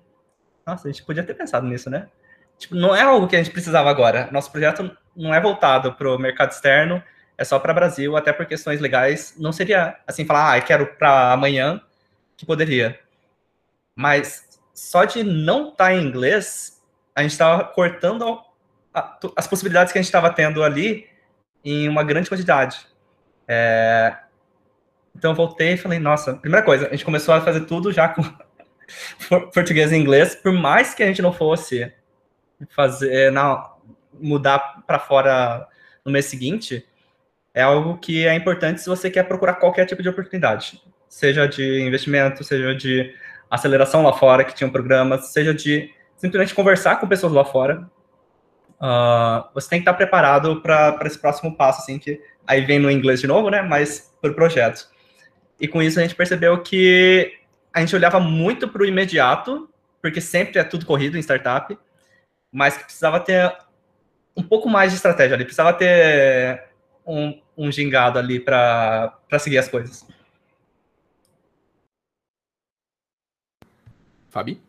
[0.65, 2.09] nossa, a gente podia ter pensado nisso, né?
[2.57, 4.31] Tipo, não é algo que a gente precisava agora.
[4.31, 7.03] Nosso projeto não é voltado para o mercado externo,
[7.37, 9.35] é só para Brasil, até por questões legais.
[9.37, 11.83] Não seria assim falar, ah, eu quero para amanhã,
[12.37, 12.99] que poderia.
[13.97, 16.81] Mas só de não estar tá em inglês,
[17.13, 18.41] a gente estava cortando
[19.37, 21.07] as possibilidades que a gente estava tendo ali
[21.65, 22.87] em uma grande quantidade.
[23.47, 24.17] É...
[25.15, 28.23] Então voltei e falei, nossa, primeira coisa, a gente começou a fazer tudo já com
[29.53, 31.93] português e inglês, por mais que a gente não fosse
[32.71, 33.77] fazer é, não,
[34.13, 35.67] mudar para fora
[36.05, 36.87] no mês seguinte,
[37.53, 41.81] é algo que é importante se você quer procurar qualquer tipo de oportunidade, seja de
[41.81, 43.15] investimento, seja de
[43.51, 47.89] aceleração lá fora, que tinham programas, seja de simplesmente conversar com pessoas lá fora.
[48.81, 52.91] Uh, você tem que estar preparado para esse próximo passo, assim, que aí vem no
[52.91, 53.63] inglês de novo, né?
[53.63, 54.89] Mas para o projeto.
[55.59, 57.33] E com isso a gente percebeu que
[57.73, 59.69] a gente olhava muito para o imediato,
[60.03, 61.77] porque sempre é tudo corrido em startup,
[62.53, 63.57] mas que precisava ter
[64.37, 66.65] um pouco mais de estratégia ali, precisava ter
[67.07, 70.07] um, um gingado ali para seguir as coisas.
[74.29, 74.66] Fabi?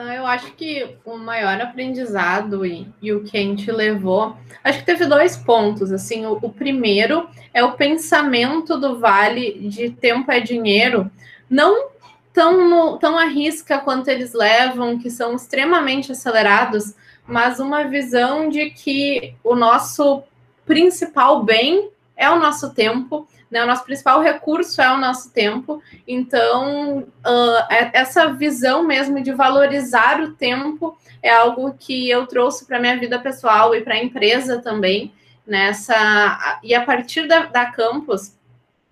[0.00, 4.78] Ah, eu acho que o maior aprendizado e, e, o que a gente levou, acho
[4.78, 5.90] que teve dois pontos.
[5.90, 11.10] Assim, o, o primeiro é o pensamento do vale de tempo é dinheiro,
[11.50, 11.88] não
[12.32, 16.94] tão, no, tão à risca quanto eles levam, que são extremamente acelerados,
[17.26, 20.22] mas uma visão de que o nosso
[20.64, 23.62] principal bem é o nosso tempo, né?
[23.62, 25.82] O nosso principal recurso é o nosso tempo.
[26.06, 32.80] Então, uh, essa visão mesmo de valorizar o tempo é algo que eu trouxe para
[32.80, 35.12] minha vida pessoal e para a empresa também.
[35.46, 38.36] Nessa e a partir da, da campus,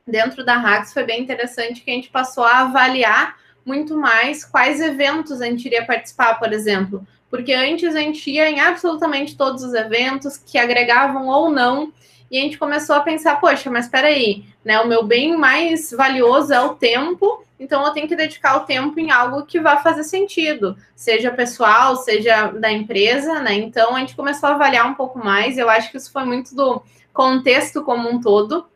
[0.07, 4.81] dentro da Hacks foi bem interessante que a gente passou a avaliar muito mais quais
[4.81, 7.07] eventos a gente iria participar, por exemplo.
[7.29, 11.93] Porque antes a gente ia em absolutamente todos os eventos que agregavam ou não,
[12.31, 14.81] e a gente começou a pensar, poxa, mas espera aí, né?
[14.81, 18.99] O meu bem mais valioso é o tempo, então eu tenho que dedicar o tempo
[19.01, 23.55] em algo que vai fazer sentido, seja pessoal, seja da empresa, né?
[23.55, 25.57] Então a gente começou a avaliar um pouco mais.
[25.57, 28.67] Eu acho que isso foi muito do contexto como um todo,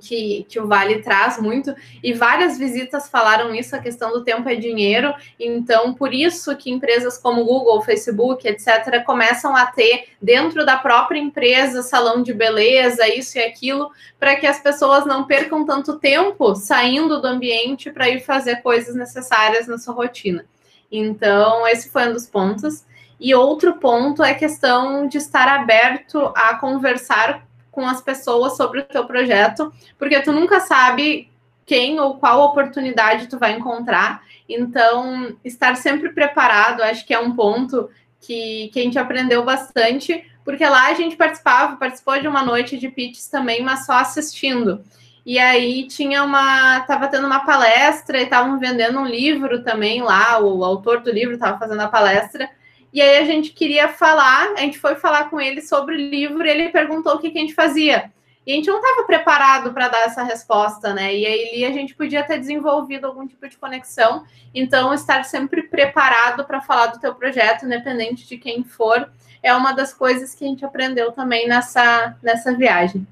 [0.00, 4.48] que, que o Vale traz muito, e várias visitas falaram isso, a questão do tempo
[4.48, 10.64] é dinheiro, então por isso que empresas como Google, Facebook, etc., começam a ter dentro
[10.64, 15.64] da própria empresa salão de beleza, isso e aquilo, para que as pessoas não percam
[15.64, 20.44] tanto tempo saindo do ambiente para ir fazer coisas necessárias na sua rotina.
[20.90, 22.84] Então, esse foi um dos pontos.
[23.18, 28.80] E outro ponto é a questão de estar aberto a conversar com as pessoas sobre
[28.80, 31.28] o teu projeto, porque tu nunca sabe
[31.66, 34.22] quem ou qual oportunidade tu vai encontrar.
[34.48, 37.88] Então, estar sempre preparado, acho que é um ponto
[38.20, 42.78] que, que a gente aprendeu bastante, porque lá a gente participava, participou de uma noite
[42.78, 44.84] de pitches também, mas só assistindo.
[45.24, 50.40] E aí tinha uma, tava tendo uma palestra e estavam vendendo um livro também lá,
[50.40, 52.50] o autor do livro estava fazendo a palestra,
[52.92, 56.44] e aí a gente queria falar, a gente foi falar com ele sobre o livro
[56.44, 58.12] e ele perguntou o que, que a gente fazia.
[58.46, 61.14] E a gente não estava preparado para dar essa resposta, né?
[61.14, 64.24] E aí a gente podia ter desenvolvido algum tipo de conexão.
[64.52, 69.08] Então, estar sempre preparado para falar do teu projeto, independente de quem for,
[69.42, 73.06] é uma das coisas que a gente aprendeu também nessa, nessa viagem.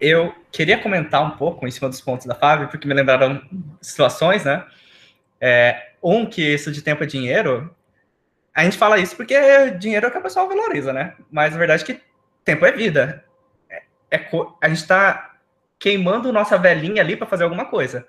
[0.00, 3.40] Eu queria comentar um pouco em cima dos pontos da Fábio, porque me lembraram
[3.80, 4.66] situações, né?
[5.40, 7.72] É, um, que isso de tempo é dinheiro,
[8.54, 11.14] a gente fala isso porque dinheiro é o que a pessoa valoriza, né?
[11.30, 12.00] Mas a verdade é que
[12.44, 13.24] tempo é vida.
[13.68, 14.30] É, é
[14.60, 15.36] a gente está
[15.78, 18.06] queimando nossa velhinha ali para fazer alguma coisa.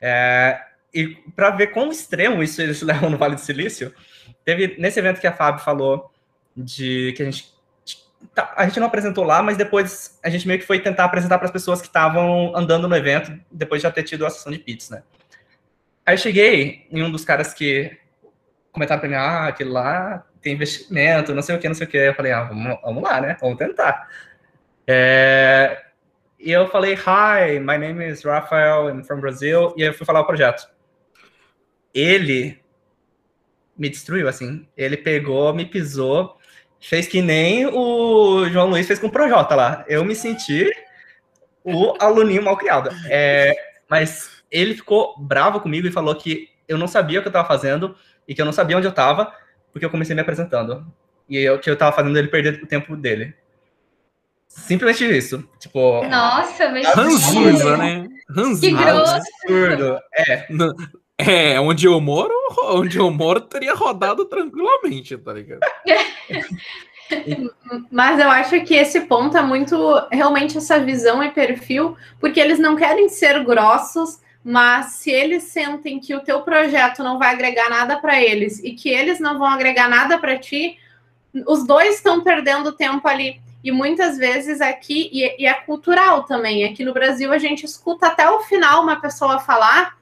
[0.00, 0.60] É,
[0.92, 3.92] e para ver quão extremo isso eles levam no Vale do Silício,
[4.44, 6.10] teve nesse evento que a Fábio falou
[6.56, 7.52] de que a gente
[8.32, 11.38] tá, a gente não apresentou lá, mas depois a gente meio que foi tentar apresentar
[11.38, 14.52] para as pessoas que estavam andando no evento depois de já ter tido a sessão
[14.52, 15.02] de pits, né?
[16.06, 17.98] Aí cheguei em um dos caras que
[18.74, 21.90] comentaram pra mim, ah, aquele lá tem investimento, não sei o que, não sei o
[21.90, 21.96] que.
[21.96, 23.36] Eu falei, ah, vamos, vamos lá, né?
[23.40, 24.08] Vamos tentar.
[24.86, 25.80] É...
[26.38, 30.20] E eu falei, hi, my name is Rafael, I'm from Brazil, e eu fui falar
[30.20, 30.68] o projeto.
[31.94, 32.60] Ele
[33.78, 34.68] me destruiu, assim.
[34.76, 36.36] Ele pegou, me pisou,
[36.80, 39.84] fez que nem o João Luiz fez com o Projota lá.
[39.88, 40.70] Eu me senti
[41.62, 42.90] o aluninho mal criado.
[43.08, 43.54] É...
[43.88, 47.46] Mas ele ficou bravo comigo e falou que eu não sabia o que eu estava
[47.46, 47.96] fazendo,
[48.26, 49.32] e que eu não sabia onde eu estava,
[49.72, 50.86] porque eu comecei me apresentando.
[51.28, 53.34] E eu, que eu estava fazendo ele perder o tempo dele.
[54.46, 55.48] Simplesmente isso.
[55.58, 56.06] Tipo.
[56.06, 56.86] Nossa, mas.
[56.94, 58.08] Ranzinza, né?
[58.28, 58.60] Ranzinza.
[58.60, 59.14] Que grosso.
[59.14, 59.98] Absurdo.
[60.14, 60.46] É.
[61.16, 62.32] É, onde eu moro,
[62.74, 65.60] onde eu moro teria rodado tranquilamente, tá ligado?
[67.90, 69.76] Mas eu acho que esse ponto é muito
[70.10, 75.98] realmente essa visão e perfil, porque eles não querem ser grossos, mas se eles sentem
[75.98, 79.48] que o teu projeto não vai agregar nada para eles e que eles não vão
[79.48, 80.78] agregar nada para ti,
[81.48, 83.40] os dois estão perdendo tempo ali.
[83.64, 88.08] E muitas vezes aqui, e, e, é cultural também, aqui no Brasil a gente escuta
[88.08, 89.96] até o final uma pessoa falar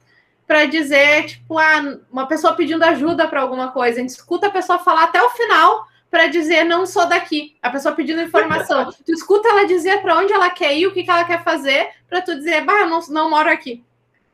[0.45, 3.99] para dizer, tipo, ah, uma pessoa pedindo ajuda para alguma coisa.
[3.99, 7.55] A gente escuta a pessoa falar até o final para dizer não sou daqui.
[7.61, 8.91] A pessoa pedindo informação.
[8.91, 11.91] tu escuta ela dizer para onde ela quer ir, o que, que ela quer fazer,
[12.09, 13.81] para tu dizer, bah, não, não moro aqui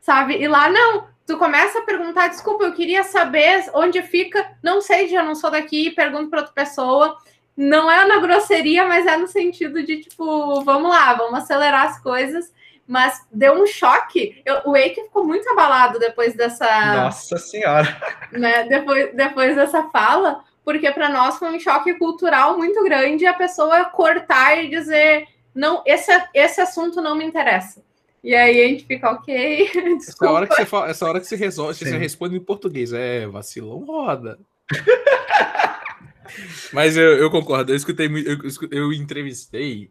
[0.00, 0.36] sabe?
[0.36, 1.08] E lá não.
[1.26, 5.50] Tu começa a perguntar, desculpa, eu queria saber onde fica, não sei, já não sou
[5.50, 7.16] daqui, pergunto para outra pessoa.
[7.56, 12.02] Não é na grosseria, mas é no sentido de tipo, vamos lá, vamos acelerar as
[12.02, 12.52] coisas.
[12.86, 14.42] Mas deu um choque.
[14.44, 16.66] Eu, o Eike ficou muito abalado depois dessa.
[16.96, 17.96] Nossa Senhora!
[18.32, 23.34] Né, depois, depois dessa fala, porque para nós foi um choque cultural muito grande a
[23.34, 27.82] pessoa cortar e dizer: não, esse, esse assunto não me interessa.
[28.22, 29.70] E aí a gente fica, ok.
[29.96, 32.92] Essa hora que você, fala, essa hora que você resolve, você responde em português.
[32.92, 34.38] É, vacilão roda.
[36.72, 38.38] Mas eu, eu, concordo, eu escutei eu,
[38.70, 39.90] eu entrevistei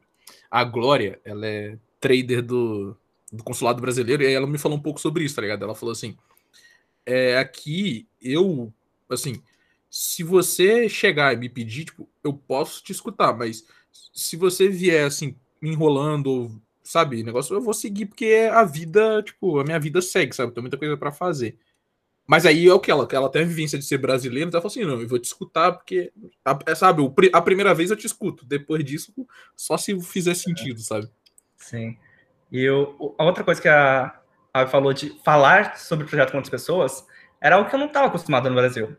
[0.49, 2.95] a Glória, ela é trader do,
[3.31, 5.63] do consulado brasileiro, e ela me falou um pouco sobre isso, tá ligado?
[5.63, 6.15] Ela falou assim:
[7.05, 8.71] é, aqui eu,
[9.09, 9.41] assim,
[9.89, 13.65] se você chegar e me pedir, tipo, eu posso te escutar, mas
[14.13, 17.23] se você vier assim, me enrolando, sabe?
[17.23, 20.51] Negócio eu vou seguir porque a vida, tipo, a minha vida segue, sabe?
[20.51, 21.55] Tem muita coisa para fazer.
[22.25, 24.67] Mas aí é o que ela, ela tem a vivência de ser brasileira, então ela
[24.67, 26.11] falou assim: não, eu vou te escutar porque,
[26.43, 29.13] a, sabe, a primeira vez eu te escuto, depois disso,
[29.55, 31.07] só se fizer sentido, sabe?
[31.57, 31.95] Sim.
[32.51, 34.19] E eu, a outra coisa que a,
[34.51, 37.05] a falou de falar sobre o projeto com outras pessoas
[37.39, 38.97] era algo que eu não estava acostumado no Brasil.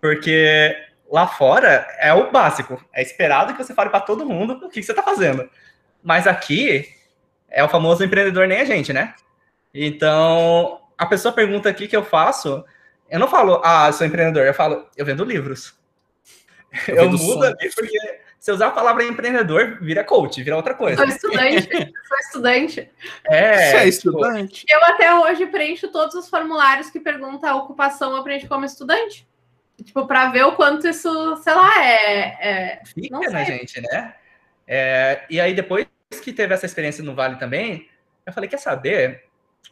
[0.00, 0.76] Porque
[1.10, 4.78] lá fora é o básico, é esperado que você fale para todo mundo o que,
[4.80, 5.48] que você está fazendo.
[6.04, 6.95] Mas aqui
[7.48, 9.14] é o famoso empreendedor nem a gente, né?
[9.72, 12.64] Então, a pessoa pergunta aqui que eu faço,
[13.10, 15.74] eu não falo, ah, eu sou empreendedor, eu falo, eu vendo livros.
[16.88, 17.98] Eu, eu mudo ali porque
[18.38, 20.96] Você usar a palavra empreendedor, vira coach, vira outra coisa.
[20.96, 21.68] Sou estudante,
[22.08, 22.90] sou estudante.
[23.24, 24.64] É, Você é estudante?
[24.68, 29.26] Eu até hoje preencho todos os formulários que pergunta a ocupação, eu preencho como estudante.
[29.84, 32.20] Tipo, para ver o quanto isso, sei lá, é.
[32.40, 32.82] é...
[32.84, 33.58] Fica, Não né, sei.
[33.58, 34.14] gente, né?
[34.66, 35.86] É, e aí, depois
[36.20, 37.88] que teve essa experiência no Vale também,
[38.26, 39.24] eu falei, quer saber?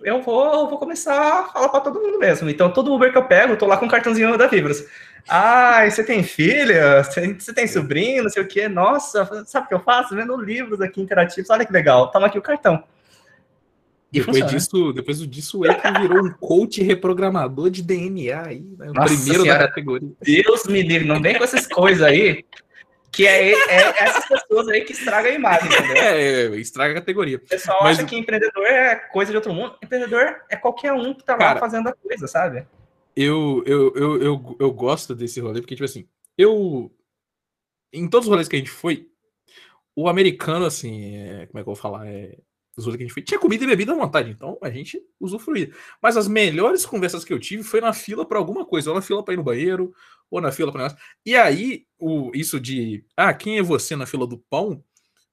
[0.02, 2.50] Eu vou, vou começar a falar para todo mundo mesmo.
[2.50, 4.84] Então, todo Uber que eu pego, eu tô lá com o cartãozinho da Vibras.
[5.28, 7.02] Ah, você tem filha?
[7.02, 8.24] Você tem sobrinho?
[8.24, 8.68] Não sei o quê.
[8.68, 10.14] Nossa, sabe o que eu faço?
[10.14, 11.48] Vendo livros aqui interativos.
[11.48, 12.10] Olha que legal.
[12.10, 12.82] Toma aqui o cartão.
[14.12, 14.52] E Depois funciona.
[14.58, 18.90] disso, depois disso, o Eike virou um coach reprogramador de DNA aí, né?
[18.90, 19.58] o Nossa primeiro Senhora.
[19.58, 20.08] da categoria.
[20.22, 22.44] Deus me livre, não vem com essas coisas aí,
[23.14, 26.02] que é, é essas pessoas aí que estragam a imagem, entendeu?
[26.02, 27.36] É, estraga a categoria.
[27.36, 29.76] O pessoal Mas- acha que empreendedor é coisa de outro mundo.
[29.82, 32.66] Empreendedor é qualquer um que tá lá Cara, fazendo a coisa, sabe?
[33.16, 36.90] Eu, eu, eu, eu, eu gosto desse rolê, porque, tipo assim, eu.
[37.92, 39.08] Em todos os rolês que a gente foi,
[39.94, 42.08] o americano, assim, é, como é que eu vou falar?
[42.08, 42.36] É,
[42.76, 45.00] os rolês que a gente foi, tinha comida e bebida à vontade, então a gente
[45.20, 45.70] usufruía.
[46.02, 49.02] Mas as melhores conversas que eu tive foi na fila pra alguma coisa, ou na
[49.02, 49.94] fila pra ir no banheiro,
[50.30, 50.98] ou na fila pra negócio.
[51.24, 54.82] E aí, o, isso de, ah, quem é você na fila do pão?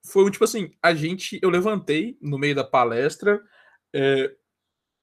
[0.06, 3.42] Foi tipo assim, a gente, eu levantei no meio da palestra,
[3.94, 4.34] é,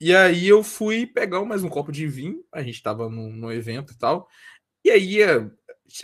[0.01, 3.53] e aí eu fui pegar mais um copo de vinho, a gente tava no, no
[3.53, 4.29] evento e tal,
[4.85, 5.51] e aí a,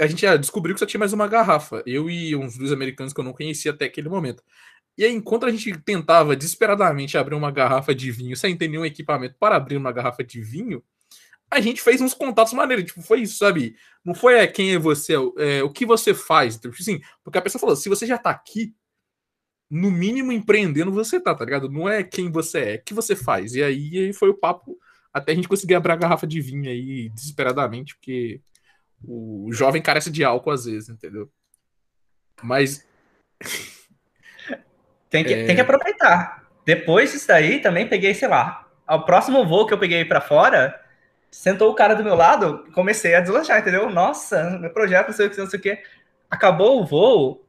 [0.01, 3.20] a gente descobriu que só tinha mais uma garrafa, eu e uns dois americanos que
[3.20, 4.43] eu não conhecia até aquele momento.
[4.97, 8.85] E aí, enquanto a gente tentava desesperadamente abrir uma garrafa de vinho sem ter nenhum
[8.85, 10.82] equipamento para abrir uma garrafa de vinho,
[11.55, 12.84] a gente fez uns contatos maneiros.
[12.84, 13.76] Tipo, foi isso, sabe?
[14.05, 16.57] Não foi é, quem é você, é, o que você faz.
[16.57, 18.74] Tipo assim, porque a pessoa falou: se você já tá aqui,
[19.70, 21.70] no mínimo empreendendo você tá, tá ligado?
[21.70, 23.55] Não é quem você é, é o que você faz.
[23.55, 24.78] E aí foi o papo
[25.12, 28.40] até a gente conseguir abrir a garrafa de vinho aí desesperadamente, porque
[29.07, 31.30] o jovem carece de álcool às vezes, entendeu?
[32.42, 32.84] Mas
[35.14, 35.46] Tem que, É.
[35.46, 36.44] tem que aproveitar.
[36.64, 40.74] Depois disso daí, também peguei, sei lá, ao próximo voo que eu peguei pra fora,
[41.35, 43.91] sentou o cara do meu lado, comecei a deslanchar, entendeu?
[43.91, 45.78] Nossa, meu projeto, não sei o que, não sei o que.
[46.30, 47.45] Acabou o voo,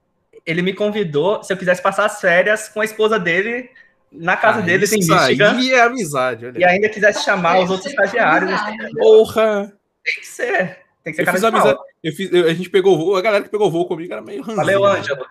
[0.45, 3.69] ele me convidou se eu quisesse passar as férias com a esposa dele
[4.11, 5.51] na casa ah, deles em isso Michigan.
[5.51, 6.59] aí é amizade, olha.
[6.59, 8.59] E ainda quisesse chamar os outros estagiários.
[8.97, 9.71] Porra!
[10.03, 10.79] Tem que ser.
[11.03, 11.79] Tem que ser Eu cara de amizade.
[12.03, 14.11] Eu fiz, eu- a gente pegou o voo, a galera que pegou o voo comigo
[14.11, 14.57] era meio ranzinho.
[14.57, 15.25] Valeu, Ângelo.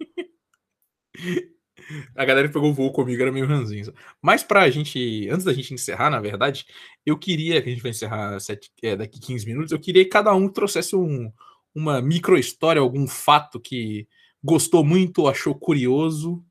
[2.16, 3.84] A galera que pegou voo comigo era meio ranzinho.
[3.86, 3.98] sabe?
[4.22, 6.66] Mas pra gente, antes da gente encerrar, na verdade,
[7.04, 10.10] eu queria, que a gente vai encerrar sete- é, daqui 15 minutos, eu queria que
[10.10, 11.32] cada um trouxesse um,
[11.74, 14.06] uma micro história, algum fato que
[14.42, 16.44] gostou muito, ou achou curioso.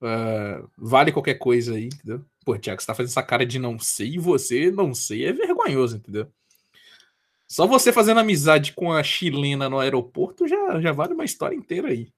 [0.00, 2.24] Ah, vale qualquer coisa aí, entendeu?
[2.44, 5.32] Pô, Tiago, você tá fazendo essa cara de não sei e você não sei é
[5.32, 6.30] vergonhoso, entendeu?
[7.48, 11.88] Só você fazendo amizade com a chilena no aeroporto já, já vale uma história inteira
[11.88, 12.10] aí.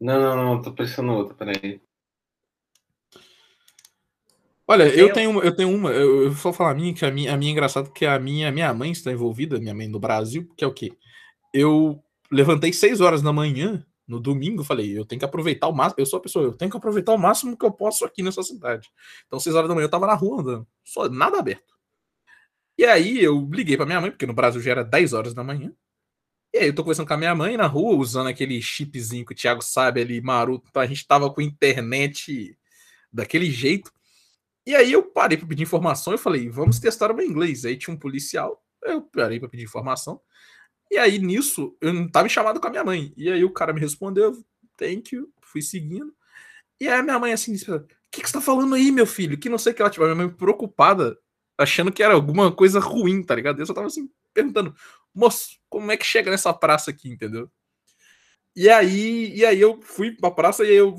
[0.00, 1.80] Não, não, não, tô pensando outra, peraí.
[4.66, 6.92] Olha, eu Eu- tenho, uma- eu tenho uma, eu, eu vou só falar a minha,
[6.94, 9.74] que a minha, a minha é engraçado, porque a minha, minha mãe está envolvida, minha
[9.74, 10.92] mãe do Brasil, que é o quê?
[11.54, 15.96] Eu levantei 6 horas da manhã, no domingo, falei, eu tenho que aproveitar o máximo,
[16.00, 18.42] eu sou a pessoa, eu tenho que aproveitar o máximo que eu posso aqui nessa
[18.42, 18.90] cidade.
[19.26, 21.74] Então, 6 horas da manhã eu tava na rua andando, só nada aberto.
[22.78, 25.42] E aí eu liguei pra minha mãe, porque no Brasil já era 10 horas da
[25.44, 25.72] manhã.
[26.58, 29.32] E aí eu tô conversando com a minha mãe na rua, usando aquele chipzinho que
[29.32, 30.66] o Thiago sabe ali, maroto.
[30.68, 32.58] Então a gente tava com internet
[33.12, 33.92] daquele jeito.
[34.66, 37.64] E aí eu parei para pedir informação e falei, vamos testar o meu inglês.
[37.64, 40.20] Aí tinha um policial, eu parei para pedir informação.
[40.90, 43.12] E aí nisso eu não tava em chamada com a minha mãe.
[43.16, 44.32] E aí o cara me respondeu,
[44.76, 46.12] thank you, fui seguindo.
[46.80, 49.06] E aí a minha mãe assim disse, o que, que você tá falando aí, meu
[49.06, 49.38] filho?
[49.38, 51.16] Que não sei o que ela, tipo, a minha mãe preocupada,
[51.56, 53.60] achando que era alguma coisa ruim, tá ligado?
[53.60, 54.74] Eu só tava assim, perguntando,
[55.18, 57.50] moço, como é que chega nessa praça aqui, entendeu?
[58.54, 60.96] E aí, e aí eu fui pra praça e aí eu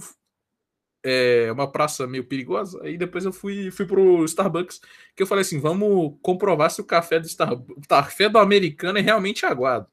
[1.04, 2.82] é uma praça meio perigosa.
[2.84, 4.82] Aí depois eu fui, fui pro Starbucks,
[5.16, 9.00] que eu falei assim: vamos comprovar se o café do Starbucks, o café do americano
[9.00, 9.88] é realmente aguado.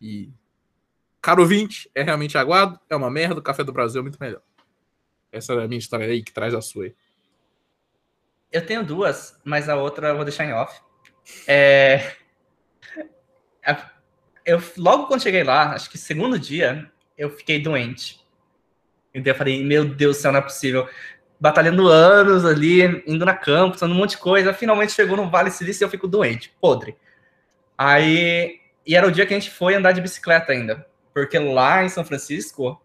[0.00, 0.30] E,
[1.20, 4.42] caro ouvinte, é realmente aguado, é uma merda, o café do Brasil é muito melhor.
[5.30, 6.94] Essa é a minha história aí, que traz a sua aí.
[8.50, 10.78] Eu tenho duas, mas a outra eu vou deixar em off.
[11.46, 12.16] É...
[14.44, 18.20] Eu, logo quando cheguei lá, acho que segundo dia, eu fiquei doente.
[19.14, 20.88] E daí eu falei, meu Deus do céu, não é possível.
[21.38, 24.54] Batalhando anos ali, indo na campus, fazendo um monte de coisa.
[24.54, 26.96] Finalmente chegou no Vale Silício e eu fico doente, podre.
[27.76, 30.86] Aí, e era o dia que a gente foi andar de bicicleta ainda.
[31.12, 32.80] Porque lá em São Francisco,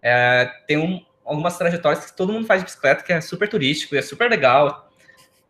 [0.00, 3.94] é, tem um- algumas trajetórias que todo mundo faz de bicicleta, que é super turístico
[3.94, 4.90] e é super legal.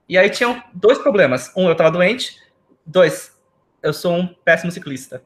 [0.08, 1.52] E aí tinham dois problemas.
[1.56, 2.38] Um, eu tava doente.
[2.84, 3.31] Dois,
[3.82, 5.22] eu sou um péssimo ciclista.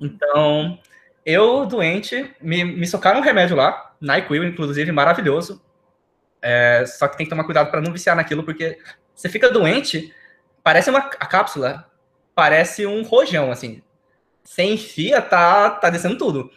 [0.00, 0.78] Então,
[1.24, 5.62] eu, doente, me, me socaram um remédio lá, NyQuil, inclusive, maravilhoso.
[6.40, 8.78] É, só que tem que tomar cuidado para não viciar naquilo, porque
[9.14, 10.14] você fica doente,
[10.62, 11.90] parece uma a cápsula,
[12.34, 13.82] parece um rojão, assim.
[14.44, 16.50] Você enfia, tá, tá descendo tudo.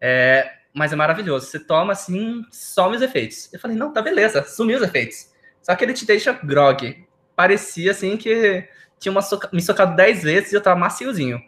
[0.00, 1.46] É, mas é maravilhoso.
[1.46, 3.52] Você toma assim, some os efeitos.
[3.52, 5.32] Eu falei, não, tá beleza, sumiu os efeitos.
[5.62, 7.04] Só que ele te deixa grog.
[7.34, 8.68] Parecia assim que
[9.04, 9.48] tinha uma soca...
[9.52, 11.40] me socado 10 vezes e eu tava maciozinho.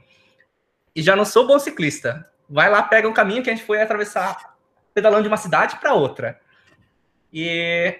[0.95, 2.31] E já não sou bom ciclista.
[2.49, 4.57] Vai lá, pega um caminho que a gente foi atravessar
[4.95, 6.41] pedalando de uma cidade para outra.
[7.33, 7.95] E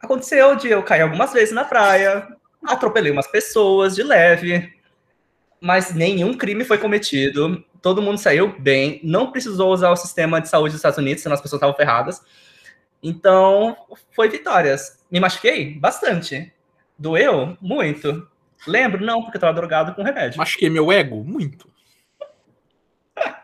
[0.00, 2.26] aconteceu de eu cair algumas vezes na praia,
[2.64, 4.72] atropelei umas pessoas de leve,
[5.60, 7.64] mas nenhum crime foi cometido.
[7.80, 11.34] Todo mundo saiu bem, não precisou usar o sistema de saúde dos Estados Unidos, senão
[11.34, 12.20] as pessoas estavam ferradas.
[13.00, 13.76] Então,
[14.12, 15.04] foi vitórias.
[15.10, 15.78] Me machuquei?
[15.78, 16.52] Bastante.
[16.98, 17.56] Doeu?
[17.60, 18.28] Muito.
[18.66, 19.04] Lembro?
[19.04, 20.38] Não, porque eu estava drogado com remédio.
[20.38, 21.24] Machuquei meu ego?
[21.24, 21.70] Muito.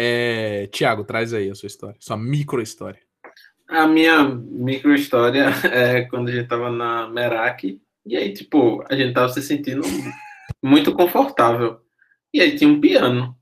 [0.00, 3.00] É, Tiago, traz aí a sua história, sua micro história.
[3.66, 8.94] A minha micro história é quando a gente tava na Merak, e aí, tipo, a
[8.94, 9.82] gente tava se sentindo
[10.62, 11.80] muito confortável.
[12.32, 13.36] E aí tinha um piano.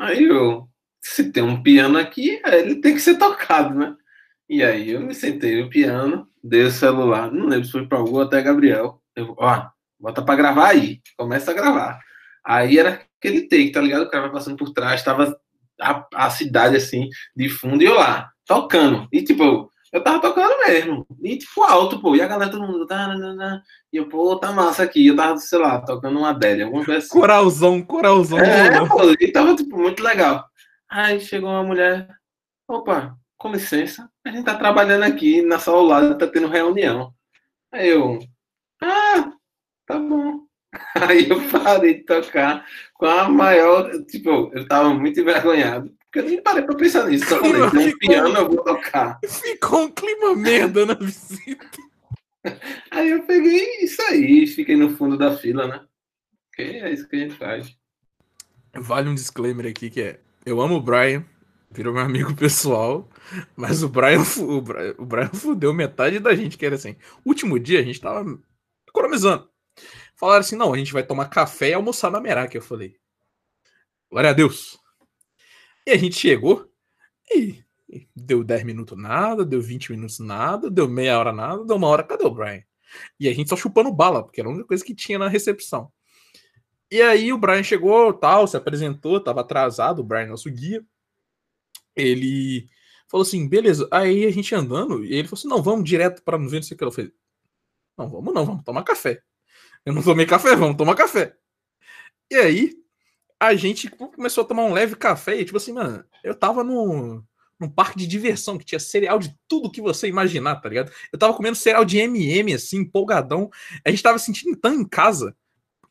[0.00, 0.68] Aí eu,
[1.00, 3.96] se tem um piano aqui, ele tem que ser tocado, né?
[4.48, 8.02] E aí eu me sentei no piano, dei o celular, não lembro se foi para
[8.02, 9.00] o até Gabriel.
[9.16, 11.98] Eu, ó, bota para gravar aí, começa a gravar.
[12.44, 14.02] Aí era aquele take, tá ligado?
[14.02, 15.36] O cara vai passando por trás, tava
[15.80, 19.08] a, a cidade assim, de fundo, e eu lá, tocando.
[19.12, 21.06] E tipo, eu tava tocando mesmo.
[21.22, 22.16] E tipo, alto, pô.
[22.16, 22.84] E a galera, todo mundo.
[22.84, 23.62] Tá, tá, tá, tá.
[23.92, 25.06] E eu, pô, tá massa aqui.
[25.06, 27.16] Eu tava, sei lá, tocando uma Adele, alguma coisa assim.
[27.16, 28.40] Coralzão, coralzão.
[28.40, 30.44] É, pô, e tava, tipo, muito legal.
[30.90, 32.08] Aí chegou uma mulher.
[32.66, 34.10] Opa, com licença.
[34.26, 37.14] A gente tá trabalhando aqui na sala ao lado, tá tendo reunião.
[37.70, 38.18] Aí eu.
[38.84, 39.32] Ah,
[39.86, 40.44] tá bom.
[41.08, 43.90] Aí eu parei de tocar com a maior.
[44.04, 45.94] Tipo, eu tava muito envergonhado.
[46.04, 47.26] Porque eu nem parei pra pensar nisso.
[47.26, 49.18] Só falei, tem um piano, eu vou tocar.
[49.26, 51.66] Ficou um clima merda na visita.
[52.90, 55.80] Aí eu peguei isso aí, fiquei no fundo da fila, né?
[56.46, 57.74] Porque é isso que a gente faz.
[58.74, 61.24] Vale um disclaimer aqui que é: eu amo o Brian,
[61.70, 63.08] virou meu amigo pessoal,
[63.56, 66.96] mas o Brian, o Brian, o Brian fudeu metade da gente, que era assim.
[67.24, 68.38] Último dia a gente tava
[68.94, 69.50] economizando.
[70.14, 72.54] Falaram assim: não, a gente vai tomar café e almoçar na Merak.
[72.54, 72.96] Eu falei:
[74.10, 74.78] glória a Deus.
[75.86, 76.70] E a gente chegou
[77.30, 77.62] e
[78.14, 82.02] deu 10 minutos nada, deu 20 minutos nada, deu meia hora nada, deu uma hora,
[82.02, 82.62] cadê o Brian?
[83.18, 85.92] E a gente só chupando bala, porque era a única coisa que tinha na recepção.
[86.90, 90.84] E aí o Brian chegou, tal, se apresentou, tava atrasado, o Brian, nosso guia.
[91.94, 92.68] Ele
[93.08, 93.88] falou assim, beleza.
[93.90, 96.62] Aí a gente andando, e ele falou assim, não, vamos direto para não ver, não
[96.62, 96.84] sei o que.
[96.84, 97.12] Eu falei,
[97.96, 99.22] não, vamos não, vamos tomar café.
[99.84, 101.36] Eu não tomei café, vamos tomar café.
[102.30, 102.74] E aí,
[103.38, 107.22] a gente começou a tomar um leve café e, tipo assim, mano, eu tava no,
[107.58, 110.90] num parque de diversão que tinha cereal de tudo que você imaginar, tá ligado?
[111.12, 113.50] Eu tava comendo cereal de MM, assim, empolgadão.
[113.84, 115.36] A gente tava sentindo tão em casa.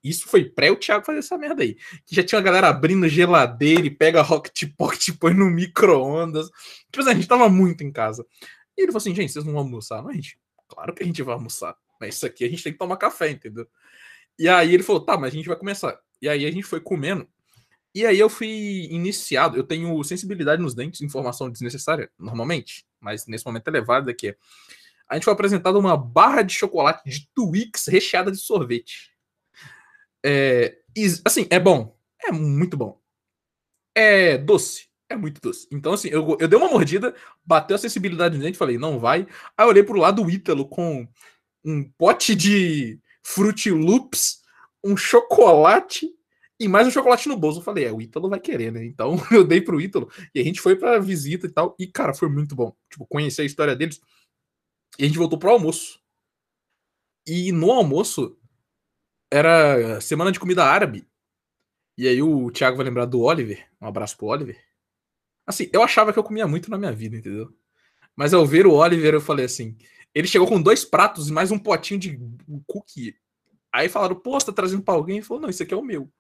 [0.03, 1.75] Isso foi pré o Thiago fazer essa merda aí.
[2.05, 6.49] Que já tinha uma galera abrindo geladeira e pega Rocket Pocket e põe no micro-ondas.
[6.91, 8.25] Tipo assim, a gente tava muito em casa.
[8.77, 10.03] E ele falou assim, gente, vocês não vão almoçar?
[10.03, 10.37] Não, gente,
[10.67, 11.75] claro que a gente vai almoçar.
[12.03, 13.65] Mas isso aqui a gente tem que tomar café, entendeu?
[14.37, 15.97] E aí ele falou, tá, mas a gente vai começar.
[16.21, 17.25] E aí a gente foi comendo.
[17.95, 19.55] E aí eu fui iniciado.
[19.55, 24.29] Eu tenho sensibilidade nos dentes, informação desnecessária, normalmente, mas nesse momento elevado aqui.
[24.29, 24.35] É.
[25.07, 29.13] A gente foi apresentado uma barra de chocolate de Twix recheada de sorvete.
[30.25, 30.77] É,
[31.23, 31.97] assim, é bom.
[32.21, 32.99] É muito bom.
[33.95, 34.89] É doce.
[35.07, 35.67] É muito doce.
[35.71, 39.25] Então, assim, eu, eu dei uma mordida, bateu a sensibilidade no dente, falei, não vai.
[39.57, 41.07] Aí eu olhei pro lado do Ítalo com
[41.63, 44.41] um pote de Fruit Loops,
[44.83, 46.13] um chocolate
[46.59, 47.59] e mais um chocolate no bolso.
[47.59, 48.85] Eu falei, é, o Ítalo vai querer, né?
[48.85, 51.75] Então eu dei pro Ítalo e a gente foi pra visita e tal.
[51.79, 52.75] E, cara, foi muito bom.
[52.89, 54.01] Tipo, conhecer a história deles.
[54.97, 55.99] E a gente voltou pro almoço.
[57.25, 58.37] E no almoço
[59.31, 61.07] era semana de comida árabe.
[61.97, 63.67] E aí o Thiago vai lembrar do Oliver.
[63.81, 64.59] Um abraço pro Oliver.
[65.45, 67.53] Assim, eu achava que eu comia muito na minha vida, entendeu?
[68.15, 69.75] Mas ao ver o Oliver, eu falei assim:
[70.13, 72.19] ele chegou com dois pratos e mais um potinho de
[72.67, 73.15] cookie.
[73.71, 75.17] Aí falaram, pô, você tá trazendo pra alguém?
[75.17, 76.11] Ele falou, não, isso aqui é o meu.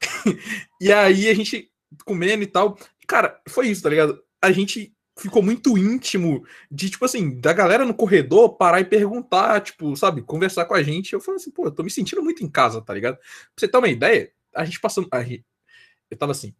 [0.80, 1.70] e aí a gente
[2.04, 2.78] comendo e tal.
[3.06, 4.22] Cara, foi isso, tá ligado?
[4.42, 9.60] A gente ficou muito íntimo de, tipo assim, da galera no corredor parar e perguntar,
[9.60, 11.12] tipo, sabe, conversar com a gente.
[11.12, 13.16] Eu falei assim, pô, eu tô me sentindo muito em casa, tá ligado?
[13.16, 15.08] Pra você ter uma ideia, a gente passando.
[15.12, 16.54] A eu tava assim,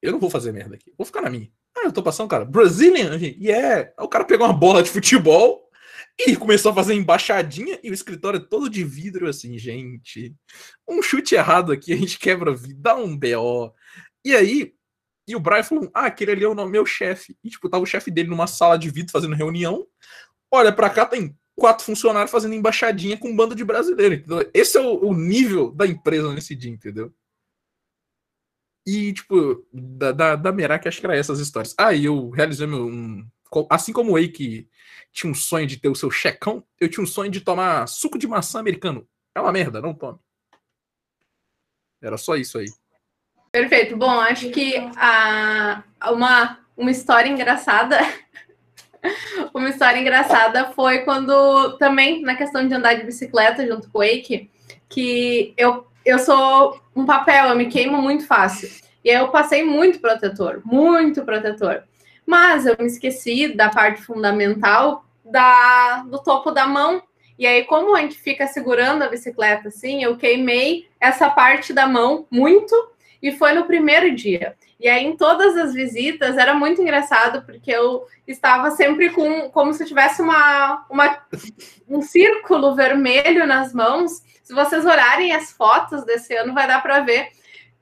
[0.00, 1.50] eu não vou fazer merda aqui, vou ficar na minha.
[1.80, 3.90] Ah, eu tô passando, cara, Brazilian, yeah.
[3.98, 5.68] O cara pegou uma bola de futebol
[6.26, 10.34] E começou a fazer embaixadinha e o escritório todo de vidro, assim, gente.
[10.88, 13.72] Um chute errado aqui, a gente quebra vidro, dá um BO.
[14.24, 14.74] E aí,
[15.28, 17.36] e o Brian falou: Ah, aquele ali é o meu chefe.
[17.44, 19.86] E, tipo, tava o chefe dele numa sala de vidro fazendo reunião.
[20.50, 24.24] Olha, pra cá tem quatro funcionários fazendo embaixadinha com um bando de brasileiros.
[24.54, 27.12] Esse é o, o nível da empresa nesse dia, entendeu?
[28.88, 31.74] E, tipo, da, da, da Merak, acho que era essas histórias.
[31.78, 32.86] Aí ah, eu realizei meu.
[32.86, 33.22] Um,
[33.68, 34.66] assim como o Wake
[35.12, 38.18] tinha um sonho de ter o seu checão, eu tinha um sonho de tomar suco
[38.18, 39.06] de maçã americano.
[39.34, 40.18] É uma merda, não tome.
[42.00, 42.66] Era só isso aí.
[43.52, 43.94] Perfeito.
[43.94, 47.98] Bom, acho que a, uma, uma história engraçada.
[49.52, 54.00] uma história engraçada foi quando também na questão de andar de bicicleta junto com o
[54.02, 54.50] Wake,
[54.88, 58.70] que eu, eu sou um papel, eu me queimo muito fácil.
[59.04, 61.84] E aí eu passei muito protetor, muito protetor.
[62.24, 67.02] Mas eu me esqueci da parte fundamental da, do topo da mão.
[67.38, 71.86] E aí, como a gente fica segurando a bicicleta assim, eu queimei essa parte da
[71.86, 72.74] mão muito
[73.22, 74.56] e foi no primeiro dia.
[74.80, 79.72] E aí, em todas as visitas, era muito engraçado, porque eu estava sempre com como
[79.74, 81.18] se tivesse uma, uma,
[81.88, 84.22] um círculo vermelho nas mãos.
[84.42, 87.28] Se vocês olharem as fotos desse ano, vai dar para ver.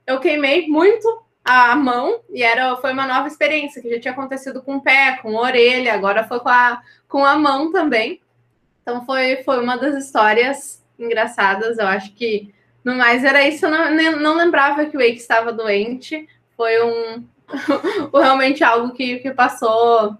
[0.07, 4.61] Eu queimei muito a mão e era foi uma nova experiência que já tinha acontecido
[4.61, 8.19] com o pé, com a orelha, agora foi com a, com a mão também.
[8.81, 11.77] Então foi, foi uma das histórias engraçadas.
[11.77, 13.65] Eu acho que no mais era isso.
[13.65, 16.27] Eu não, não lembrava que o Wake estava doente.
[16.57, 17.23] Foi um
[18.13, 20.17] realmente algo que, que passou,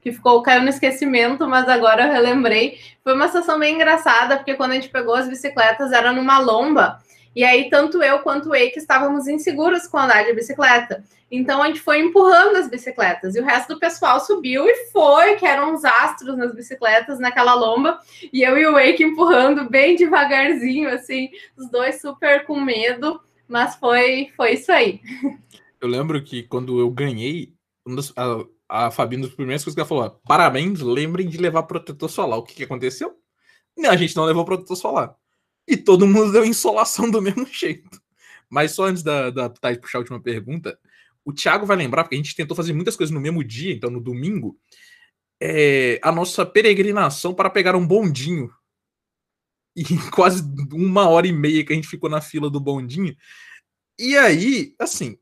[0.00, 2.78] que ficou, caiu no esquecimento, mas agora eu relembrei.
[3.02, 7.00] Foi uma situação bem engraçada, porque quando a gente pegou as bicicletas era numa lomba
[7.34, 11.04] e aí, tanto eu quanto o Eike estávamos inseguros com andar de bicicleta.
[11.30, 13.36] Então, a gente foi empurrando as bicicletas.
[13.36, 17.54] E o resto do pessoal subiu e foi, que eram uns astros nas bicicletas, naquela
[17.54, 18.00] lomba.
[18.32, 23.20] E eu e o Eike empurrando bem devagarzinho, assim, os dois super com medo.
[23.46, 25.00] Mas foi, foi isso aí.
[25.80, 27.54] Eu lembro que quando eu ganhei,
[28.68, 32.08] a, a Fabi, uma das primeiras coisas que ela falou: parabéns, lembrem de levar protetor
[32.08, 32.38] solar.
[32.38, 33.16] O que, que aconteceu?
[33.88, 35.16] A gente não levou protetor solar
[35.70, 38.00] e todo mundo deu insolação do mesmo jeito.
[38.48, 39.48] Mas só antes da, da
[39.80, 40.78] puxar a última pergunta,
[41.24, 43.88] o Thiago vai lembrar, porque a gente tentou fazer muitas coisas no mesmo dia, então
[43.88, 44.58] no domingo,
[45.40, 48.52] é, a nossa peregrinação para pegar um bondinho.
[49.76, 53.16] E quase uma hora e meia que a gente ficou na fila do bondinho.
[53.96, 55.16] E aí, assim,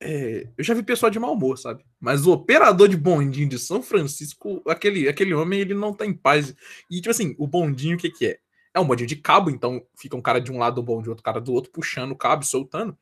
[0.00, 1.84] é, eu já vi pessoal de mau humor, sabe?
[2.00, 6.14] Mas o operador de bondinho de São Francisco, aquele, aquele homem, ele não tá em
[6.14, 6.54] paz.
[6.90, 8.38] E, tipo assim, o bondinho, o que que é?
[8.72, 11.24] É um bondinho de cabo, então fica um cara de um lado do bonde, outro
[11.24, 12.96] cara do outro, puxando o cabo, soltando.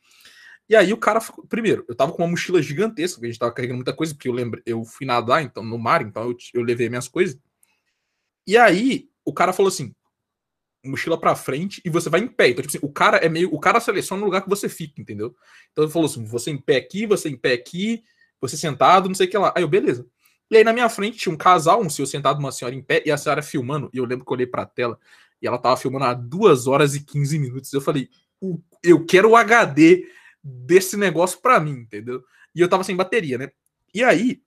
[0.69, 3.77] E aí o cara, primeiro, eu tava com uma mochila gigantesca, a gente tava carregando
[3.77, 6.89] muita coisa, porque eu lembro, eu fui nadar então no mar, então eu, eu levei
[6.89, 7.39] minhas coisas.
[8.47, 9.95] E aí o cara falou assim:
[10.89, 12.49] mochila para frente e você vai em pé.
[12.49, 13.53] Então, tipo assim, o cara é meio.
[13.55, 15.35] O cara seleciona o lugar que você fica, entendeu?
[15.73, 18.03] Então ele falou assim: você em pé aqui, você em pé aqui,
[18.41, 19.53] você sentado, não sei o que lá.
[19.57, 20.07] Aí eu, beleza.
[20.51, 23.03] E aí na minha frente tinha um casal, um senhor sentado, uma senhora em pé,
[23.05, 24.99] e a senhora filmando, e eu lembro que eu olhei pra tela,
[25.43, 27.73] e ela tava filmando há 2 horas e 15 minutos.
[27.73, 28.09] Eu falei,
[28.83, 30.07] eu quero o HD
[30.43, 32.25] desse negócio pra mim, entendeu?
[32.55, 33.51] E eu tava sem bateria, né?
[33.93, 34.41] E aí,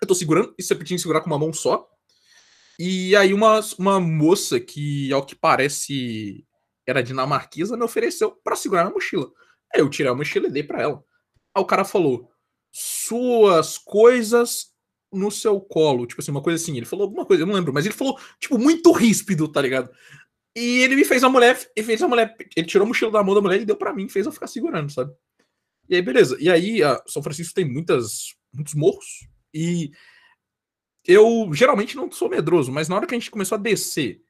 [0.00, 1.88] eu tô segurando, e você tinha que segurar com uma mão só.
[2.78, 6.44] E aí, uma, uma moça que, ao que parece,
[6.86, 9.30] era dinamarquesa, me ofereceu para segurar na mochila.
[9.74, 11.04] Aí eu tirei a mochila e dei pra ela.
[11.54, 12.30] Aí o cara falou:
[12.70, 14.72] Suas coisas
[15.12, 16.06] no seu colo.
[16.06, 16.76] Tipo assim, uma coisa assim.
[16.76, 19.90] Ele falou alguma coisa, eu não lembro, mas ele falou, tipo, muito ríspido, tá ligado?
[20.56, 23.22] E ele me fez a mulher, ele fez a mulher, ele tirou a mochila da
[23.22, 25.12] mão da mulher e deu para mim, fez eu ficar segurando, sabe?
[25.88, 26.36] E aí, beleza.
[26.40, 29.26] E aí, a São Francisco tem muitas, muitos morros.
[29.52, 29.90] E
[31.06, 34.22] eu geralmente não sou medroso, mas na hora que a gente começou a descer,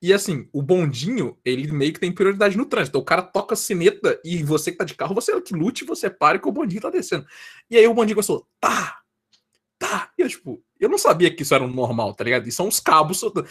[0.00, 2.92] e assim, o bondinho, ele meio que tem prioridade no trânsito.
[2.92, 5.84] Então, o cara toca a sineta e você que tá de carro, você que lute,
[5.84, 7.26] você para que o bondinho tá descendo.
[7.68, 9.00] E aí o bondinho começou, tá,
[9.78, 10.12] tá.
[10.16, 12.48] E eu, tipo, eu não sabia que isso era um normal, tá ligado?
[12.48, 13.48] E são os cabos soltando.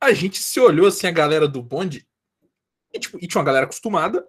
[0.00, 2.06] A gente se olhou assim, a galera do bonde,
[2.92, 4.26] e, tipo, e tinha uma galera acostumada,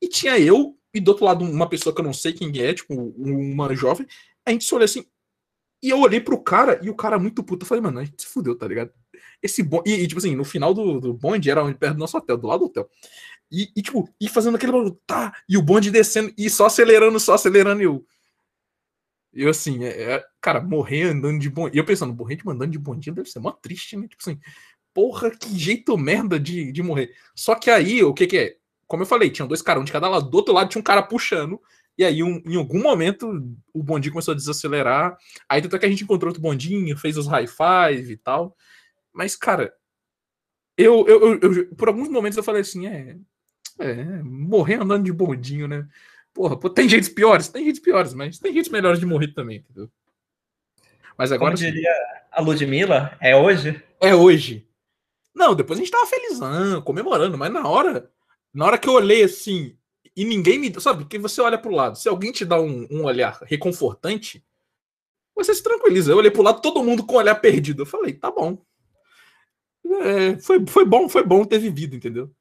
[0.00, 2.74] e tinha eu, e do outro lado uma pessoa que eu não sei quem é,
[2.74, 4.06] tipo, uma jovem.
[4.44, 5.06] A gente se olhou assim,
[5.86, 7.64] e eu olhei pro cara, e o cara muito puto.
[7.64, 8.90] Eu falei, mano, a gente se fudeu, tá ligado?
[9.40, 9.88] Esse bonde.
[9.88, 12.48] E, e, tipo assim, no final do, do bonde era perto do nosso hotel, do
[12.48, 12.90] lado do hotel.
[13.52, 17.20] E, e tipo, e fazendo aquele barulho, tá, e o bonde descendo, e só acelerando,
[17.20, 18.04] só acelerando, e eu.
[19.32, 21.76] Eu, assim, é, é, cara, morrer andando de bondinho.
[21.76, 24.08] E eu pensando, morrer de andando de bondinho deve ser mó triste, né?
[24.08, 24.40] Tipo assim,
[24.92, 27.14] porra, que jeito merda de, de morrer.
[27.32, 28.56] Só que aí, o que que é?
[28.88, 30.28] Como eu falei, tinha dois caras, um de cada lado.
[30.28, 31.60] Do outro lado tinha um cara puxando.
[31.98, 33.30] E aí, um, em algum momento,
[33.72, 35.16] o bondinho começou a desacelerar.
[35.48, 38.54] Aí, tanto é que a gente encontrou outro bondinho, fez os high five e tal.
[39.12, 39.72] Mas, cara,
[40.76, 43.16] eu, eu, eu, eu, por alguns momentos eu falei assim, é,
[43.78, 45.88] é, morrer andando de bondinho, né?
[46.34, 49.58] Porra, pô, tem jeitos piores, tem jeitos piores, mas tem jeitos melhores de morrer também,
[49.58, 49.90] entendeu?
[51.16, 51.54] Mas agora.
[51.54, 51.90] Como diria
[52.30, 53.82] a Ludmilla, é hoje?
[54.00, 54.68] É hoje.
[55.34, 58.10] Não, depois a gente tava felizão, comemorando, mas na hora,
[58.52, 59.76] na hora que eu olhei assim,
[60.16, 60.72] e ninguém me.
[60.80, 64.42] Sabe, que você olha pro lado, se alguém te dá um, um olhar reconfortante,
[65.34, 66.10] você se tranquiliza.
[66.10, 67.82] Eu olhei pro lado, todo mundo com o olhar perdido.
[67.82, 68.58] Eu falei, tá bom.
[69.84, 72.34] É, foi, foi bom, foi bom ter vivido, entendeu?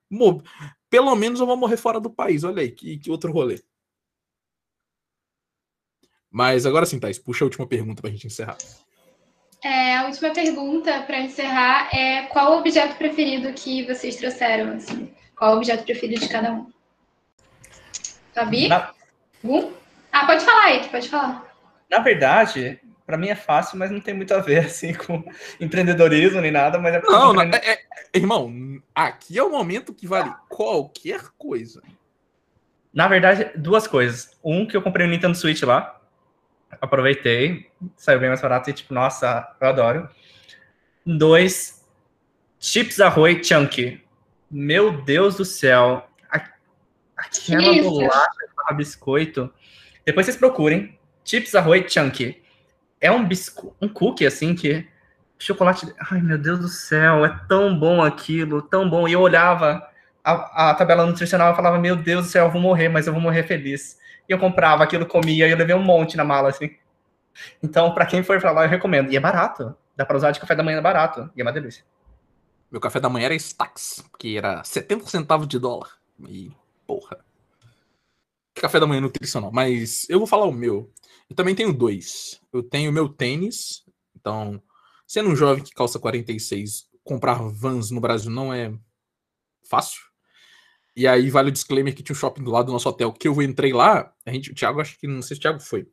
[0.90, 2.44] Pelo menos eu vou morrer fora do país.
[2.46, 3.62] Olha aí, que, que outro rolê.
[6.32, 8.58] Mas agora sim, Thais, puxa a última pergunta pra gente encerrar.
[9.64, 14.74] É, a última pergunta para encerrar é qual o objeto preferido que vocês trouxeram?
[14.74, 15.14] Assim?
[15.36, 16.75] Qual o objeto preferido de cada um?
[18.36, 18.68] Fabi?
[18.68, 18.92] Na...
[20.12, 21.56] Ah, pode falar aí, pode falar.
[21.90, 25.24] Na verdade, para mim é fácil, mas não tem muito a ver assim com
[25.60, 27.80] empreendedorismo nem nada, mas é Não, não é, é,
[28.14, 28.54] irmão,
[28.94, 31.82] aqui é o momento que vale qualquer coisa.
[32.94, 34.38] Na verdade, duas coisas.
[34.44, 36.00] Um que eu comprei o Nintendo Switch lá,
[36.82, 40.10] aproveitei, saiu bem mais barato e tipo, nossa, eu adoro.
[41.06, 41.86] Dois,
[42.60, 44.02] chips arroz chunky.
[44.50, 46.08] Meu Deus do céu,
[47.26, 49.54] aquela bolacha com biscoito.
[50.06, 52.44] Depois vocês procurem, chips arroz chunky
[53.02, 54.88] é um bisco, um cookie assim que
[55.38, 55.94] chocolate.
[56.12, 59.08] Ai meu Deus do céu, é tão bom aquilo, tão bom.
[59.08, 59.88] E eu olhava
[60.24, 63.14] a, a tabela nutricional e falava: Meu Deus do céu, eu vou morrer, mas eu
[63.14, 64.00] vou morrer feliz.
[64.28, 66.76] E eu comprava aquilo, comia e eu levei um monte na mala assim.
[67.62, 69.12] Então, para quem for pra lá, eu recomendo.
[69.12, 69.76] E é barato.
[69.96, 71.30] Dá para usar de café da manhã, é barato.
[71.36, 71.84] E é uma delícia.
[72.72, 75.90] Meu café da manhã era Stax, que era 70 centavos de dólar.
[76.28, 76.52] E,
[76.86, 77.24] porra.
[78.56, 79.52] Café da manhã nutricional.
[79.52, 80.92] Mas eu vou falar o meu.
[81.30, 82.40] Eu também tenho dois.
[82.54, 83.84] Eu tenho meu tênis.
[84.16, 84.62] Então,
[85.06, 88.74] sendo um jovem que calça 46, comprar vans no Brasil não é
[89.64, 90.02] fácil.
[90.96, 93.28] E aí vale o disclaimer que tinha um shopping do lado do nosso hotel, que
[93.28, 95.88] eu entrei lá, a gente, o Thiago, acho que não sei se o Thiago foi.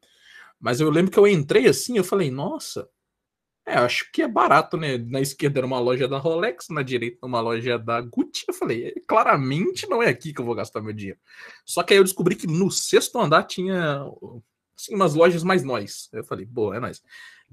[0.61, 2.88] Mas eu lembro que eu entrei assim, eu falei, nossa,
[3.64, 4.98] é, acho que é barato, né?
[4.98, 8.44] Na esquerda era uma loja da Rolex, na direita uma loja da Gucci.
[8.48, 11.18] Eu falei, é, claramente não é aqui que eu vou gastar meu dinheiro.
[11.64, 14.04] Só que aí eu descobri que no sexto andar tinha
[14.76, 16.08] assim, umas lojas mais nós.
[16.12, 17.02] Eu falei, boa, é nóis.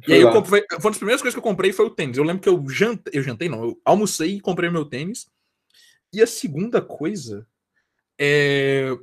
[0.07, 2.18] E aí eu comprei, foi uma das primeiras coisas que eu comprei foi o tênis.
[2.18, 5.28] Eu lembro que eu jantei, eu jantei não, eu almocei e comprei meu tênis.
[6.12, 7.45] E a segunda coisa
[8.18, 8.97] é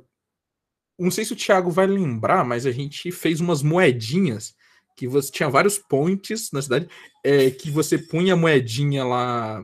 [0.99, 4.55] não sei se o Thiago vai lembrar, mas a gente fez umas moedinhas
[4.97, 6.89] que você tinha vários points na cidade,
[7.23, 9.63] é, que você punha moedinha lá,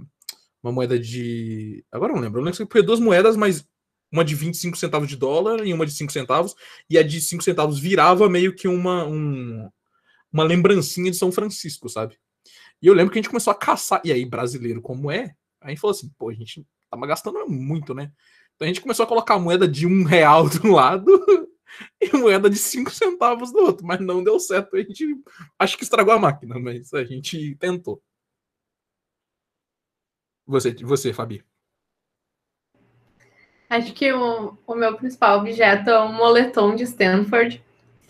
[0.63, 1.83] uma moeda de.
[1.91, 3.67] Agora não lembro, eu lembro que você punha duas moedas, mas
[4.11, 6.55] uma de 25 centavos de dólar e uma de 5 centavos,
[6.87, 9.67] e a de 5 centavos virava meio que uma, um,
[10.31, 12.15] uma lembrancinha de São Francisco, sabe?
[12.79, 15.69] E eu lembro que a gente começou a caçar, e aí, brasileiro como é, a
[15.69, 18.11] gente falou assim, pô, a gente tava gastando muito, né?
[18.55, 21.09] Então a gente começou a colocar a moeda de um real um lado
[21.99, 24.75] e moeda de 5 centavos do outro, mas não deu certo.
[24.75, 25.05] A gente
[25.57, 28.01] acho que estragou a máquina, mas a gente tentou.
[30.45, 31.43] Você, você Fabi.
[33.69, 37.63] Acho que o, o meu principal objeto é um moletom de Stanford,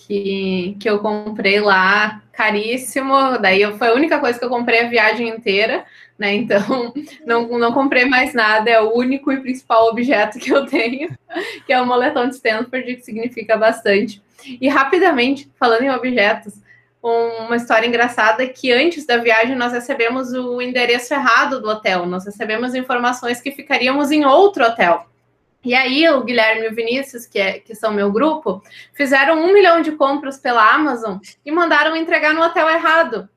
[0.07, 3.37] que, que eu comprei lá, caríssimo.
[3.39, 5.85] Daí eu, foi a única coisa que eu comprei a viagem inteira,
[6.17, 6.33] né?
[6.33, 6.93] Então
[7.25, 11.09] não, não comprei mais nada, é o único e principal objeto que eu tenho,
[11.65, 14.21] que é o moletom de Stanford, que significa bastante.
[14.59, 16.53] E rapidamente, falando em objetos,
[17.01, 22.25] uma história engraçada que antes da viagem nós recebemos o endereço errado do hotel, nós
[22.25, 25.05] recebemos informações que ficaríamos em outro hotel.
[25.63, 28.61] E aí, o Guilherme e o Vinícius, que, é, que são meu grupo,
[28.93, 33.29] fizeram um milhão de compras pela Amazon e mandaram entregar no hotel errado.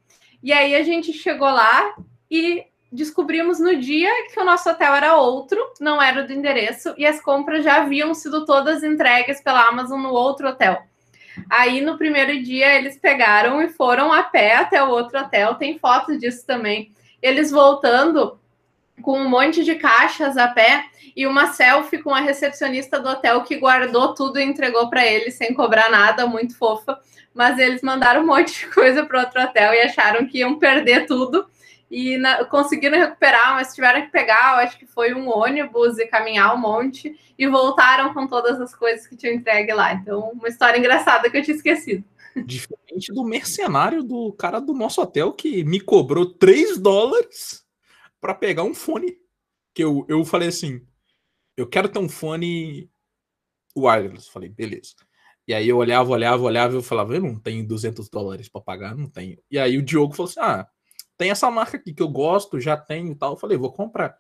[0.43, 1.95] E aí, a gente chegou lá
[2.29, 7.07] e descobrimos no dia que o nosso hotel era outro, não era do endereço, e
[7.07, 10.83] as compras já haviam sido todas entregues pela Amazon no outro hotel.
[11.49, 15.55] Aí, no primeiro dia, eles pegaram e foram a pé até o outro hotel.
[15.55, 16.93] Tem fotos disso também.
[17.23, 18.39] Eles voltando
[19.03, 20.87] com um monte de caixas a pé
[21.17, 25.35] e uma selfie com a recepcionista do hotel que guardou tudo e entregou para eles
[25.35, 27.01] sem cobrar nada, muito fofa.
[27.33, 31.07] Mas eles mandaram um monte de coisa para outro hotel e acharam que iam perder
[31.07, 31.49] tudo
[31.91, 36.07] e na, conseguiram recuperar, mas tiveram que pegar, eu acho que foi um ônibus e
[36.07, 39.95] caminhar um monte e voltaram com todas as coisas que tinham entregue lá.
[39.95, 42.05] Então, uma história engraçada que eu tinha esquecido.
[42.45, 47.65] Diferente do mercenário do cara do nosso hotel que me cobrou 3 dólares
[48.21, 49.17] para pegar um fone.
[49.73, 50.83] Que eu, eu falei assim:
[51.57, 52.91] eu quero ter um fone
[53.77, 54.31] wireless.
[54.31, 54.95] Falei, beleza.
[55.47, 58.61] E aí eu olhava, olhava, olhava e eu falava, eu não tenho 200 dólares para
[58.61, 59.39] pagar, não tenho.
[59.51, 60.67] E aí o Diogo falou assim: ah,
[61.17, 63.33] tem essa marca aqui que eu gosto, já tenho e tal.
[63.33, 64.17] Eu falei, vou comprar.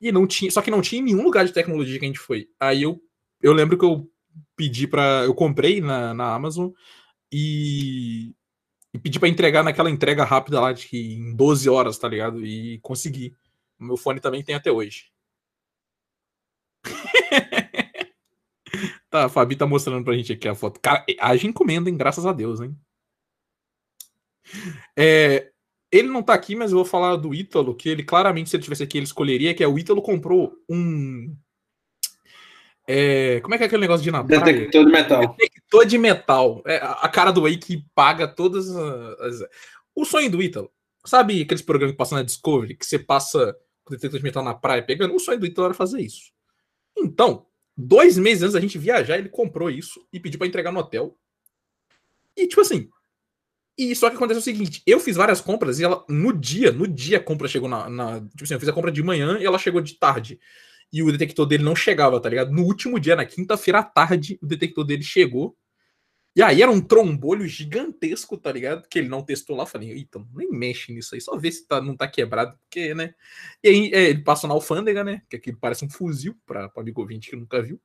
[0.00, 2.18] E não tinha, só que não tinha em nenhum lugar de tecnologia que a gente
[2.18, 2.48] foi.
[2.60, 3.00] Aí eu,
[3.40, 4.10] eu lembro que eu
[4.56, 6.70] pedi para, eu comprei na, na Amazon
[7.30, 8.34] e,
[8.94, 12.44] e pedi para entregar naquela entrega rápida lá de que em 12 horas, tá ligado?
[12.44, 13.34] E consegui.
[13.78, 15.11] O meu fone também tem até hoje.
[19.10, 20.80] tá, a Fabi tá mostrando pra gente aqui a foto.
[20.80, 21.96] Cara, haja encomenda, hein?
[21.96, 22.76] Graças a Deus, hein?
[24.96, 25.50] É,
[25.90, 28.62] ele não tá aqui, mas eu vou falar do Ítalo, que ele claramente, se ele
[28.62, 31.36] tivesse aqui, ele escolheria, que é o Ítalo comprou um.
[32.88, 34.26] É, como é que é aquele negócio de Natal?
[34.26, 35.36] Detector de metal.
[35.38, 36.62] Detector de metal.
[36.66, 39.40] É, a cara do Way que paga todas as.
[39.94, 40.70] O sonho do Ítalo.
[41.04, 43.54] Sabe aqueles programas que passam na Discovery, que você passa
[43.84, 45.14] com detector de metal na praia pegando?
[45.14, 46.32] O sonho do Ítalo era fazer isso.
[46.96, 47.46] Então,
[47.76, 51.16] dois meses antes da gente viajar, ele comprou isso e pediu para entregar no hotel.
[52.36, 52.88] E, tipo assim,
[53.76, 56.86] e só que acontece o seguinte: eu fiz várias compras e ela, no dia, no
[56.86, 58.20] dia a compra chegou na, na.
[58.20, 60.38] Tipo assim, eu fiz a compra de manhã e ela chegou de tarde.
[60.92, 62.52] E o detector dele não chegava, tá ligado?
[62.52, 65.56] No último dia, na quinta-feira à tarde, o detector dele chegou.
[66.34, 68.88] E aí era um trombolho gigantesco, tá ligado?
[68.88, 69.66] Que ele não testou lá.
[69.66, 73.14] Falei, então, nem mexe nisso aí, só vê se tá, não tá quebrado, porque, né?
[73.62, 75.22] E aí é, ele passa na alfândega, né?
[75.28, 77.78] Que aqui parece um fuzil para amigo ouvinte que nunca viu.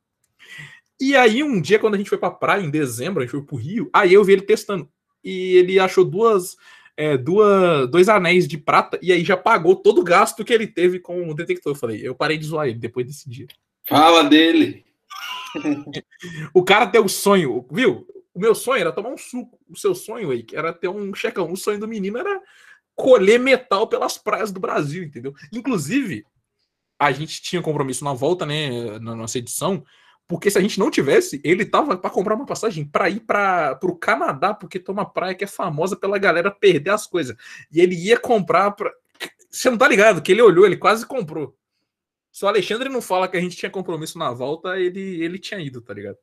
[1.00, 3.44] E aí, um dia, quando a gente foi pra praia, em dezembro, a gente foi
[3.44, 4.90] pro Rio, aí eu vi ele testando
[5.24, 6.56] e ele achou duas,
[6.96, 10.66] é, duas, dois anéis de prata e aí já pagou todo o gasto que ele
[10.66, 11.74] teve com o detector.
[11.74, 13.48] Eu falei, eu parei de zoar ele depois desse dia.
[13.88, 14.86] Fala dele.
[16.54, 18.08] o cara tem o sonho, viu?
[18.38, 19.60] O meu sonho era tomar um suco.
[19.68, 21.52] O seu sonho aí era ter um checão.
[21.52, 22.40] O sonho do menino era
[22.94, 25.34] colher metal pelas praias do Brasil, entendeu?
[25.52, 26.24] Inclusive,
[27.00, 29.84] a gente tinha compromisso na volta, né, na nossa edição,
[30.28, 33.80] porque se a gente não tivesse, ele tava para comprar uma passagem para ir para
[33.82, 37.36] o Canadá, porque tem uma praia que é famosa pela galera perder as coisas.
[37.72, 38.94] E ele ia comprar pra...
[39.50, 40.22] Você não tá ligado?
[40.22, 41.58] Que ele olhou, ele quase comprou.
[42.32, 45.60] Se o Alexandre não fala que a gente tinha compromisso na volta, ele, ele tinha
[45.60, 46.18] ido, tá ligado?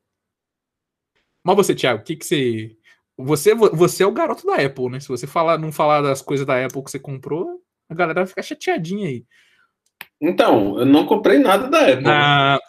[1.45, 2.75] Mas você, Thiago, o que que você.
[3.17, 4.99] Você, você é o garoto da Apple, né?
[4.99, 8.27] Se você falar, não falar das coisas da Apple que você comprou, a galera vai
[8.27, 9.23] ficar chateadinha aí.
[10.19, 12.01] Então, eu não comprei nada da Apple.
[12.01, 12.59] Na...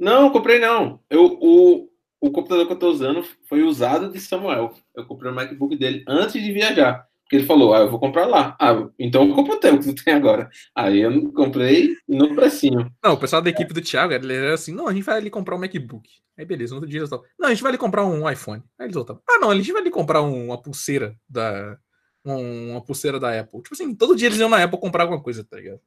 [0.00, 1.00] Não, comprei não.
[1.08, 1.88] Eu, o,
[2.20, 4.74] o computador que eu tô usando foi usado de Samuel.
[4.96, 7.06] Eu comprei o MacBook dele antes de viajar.
[7.28, 8.56] Porque ele falou, ah, eu vou comprar lá.
[8.58, 10.48] Ah, então eu compro o teu que tu tem agora.
[10.74, 12.90] Aí eu comprei no precinho.
[13.04, 15.28] Não, o pessoal da equipe do Thiago, ele era assim, não, a gente vai ali
[15.28, 16.08] comprar um MacBook.
[16.38, 18.62] Aí beleza, no outro dia eles estavam, não, a gente vai ali comprar um iPhone.
[18.78, 21.76] Aí eles voltavam, ah não, a gente vai ali comprar um, uma pulseira da...
[22.24, 23.62] Um, uma pulseira da Apple.
[23.62, 25.80] Tipo assim, todo dia eles iam na Apple comprar alguma coisa, tá ligado?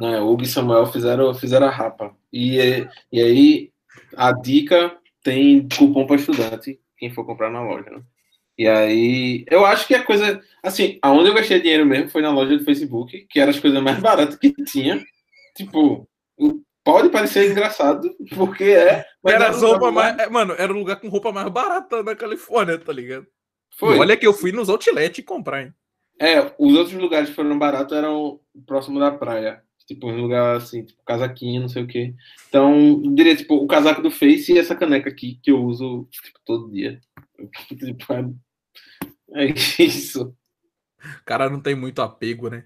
[0.00, 2.16] né, o Hugo e Samuel fizeram, fizeram a rapa.
[2.32, 2.56] E,
[3.12, 3.72] e aí,
[4.16, 8.02] a dica tem cupom para estudante, quem for comprar na loja, né?
[8.60, 10.38] E aí, eu acho que a coisa.
[10.62, 13.82] Assim, aonde eu gastei dinheiro mesmo foi na loja do Facebook, que era as coisas
[13.82, 15.02] mais baratas que tinha.
[15.56, 16.06] Tipo,
[16.84, 19.02] pode parecer engraçado, porque é.
[19.24, 20.18] Era as roupas mais.
[20.18, 23.26] É, mano, era o lugar com roupa mais barata na Califórnia, tá ligado?
[23.78, 23.98] Foi.
[23.98, 25.72] olha que eu fui nos outlet comprar, hein?
[26.20, 29.62] É, os outros lugares que foram baratos eram próximo da praia.
[29.86, 32.14] Tipo, um lugar assim, tipo, casaquinho, não sei o quê.
[32.50, 36.38] Então, diria, tipo, o casaco do Face e essa caneca aqui, que eu uso, tipo,
[36.44, 37.00] todo dia.
[37.70, 38.34] Tipo,
[39.34, 40.34] é, é isso.
[41.02, 42.64] O cara não tem muito apego, né?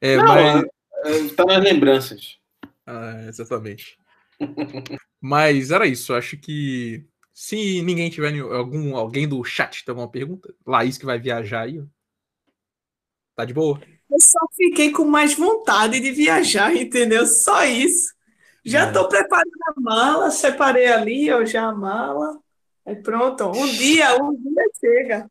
[0.00, 0.64] É, não, mas...
[1.04, 2.38] É, tá nas lembranças.
[2.86, 3.98] Ah, exatamente.
[5.20, 10.54] mas era isso, acho que se ninguém tiver algum alguém do chat tem alguma pergunta,
[10.66, 11.82] Laís que vai viajar aí,
[13.34, 13.80] tá de boa.
[14.10, 17.26] Eu só fiquei com mais vontade de viajar, entendeu?
[17.26, 18.14] Só isso.
[18.64, 19.08] Já estou é.
[19.08, 22.38] preparando a mala, separei ali, ó, já a mala.
[22.86, 25.30] Aí pronto, um dia, um dia chega.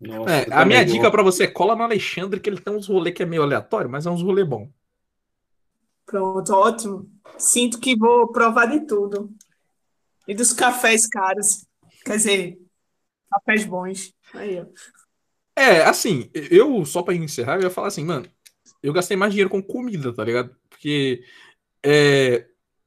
[0.00, 2.88] Nossa, é, a minha dica para você é cola no Alexandre, que ele tem uns
[2.88, 4.68] rolês que é meio aleatório, mas é uns rolê bom.
[6.04, 7.10] Pronto, ótimo.
[7.38, 9.30] Sinto que vou provar de tudo.
[10.26, 11.66] E dos cafés caros.
[12.04, 12.58] Quer dizer,
[13.30, 14.12] cafés bons.
[14.34, 14.66] Aí, ó.
[15.54, 18.26] É, assim, eu, só pra encerrar, eu ia falar assim, mano,
[18.82, 20.56] eu gastei mais dinheiro com comida, tá ligado?
[20.68, 21.22] Porque
[21.84, 22.46] é,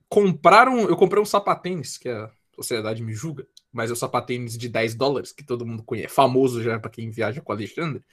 [0.09, 2.09] compraram, eu comprei um sapatênis, que
[2.56, 6.80] sociedade me julga, mas o sapatênis de 10 dólares, que todo mundo conhece, famoso já
[6.80, 8.03] pra quem viaja com o Alexandre.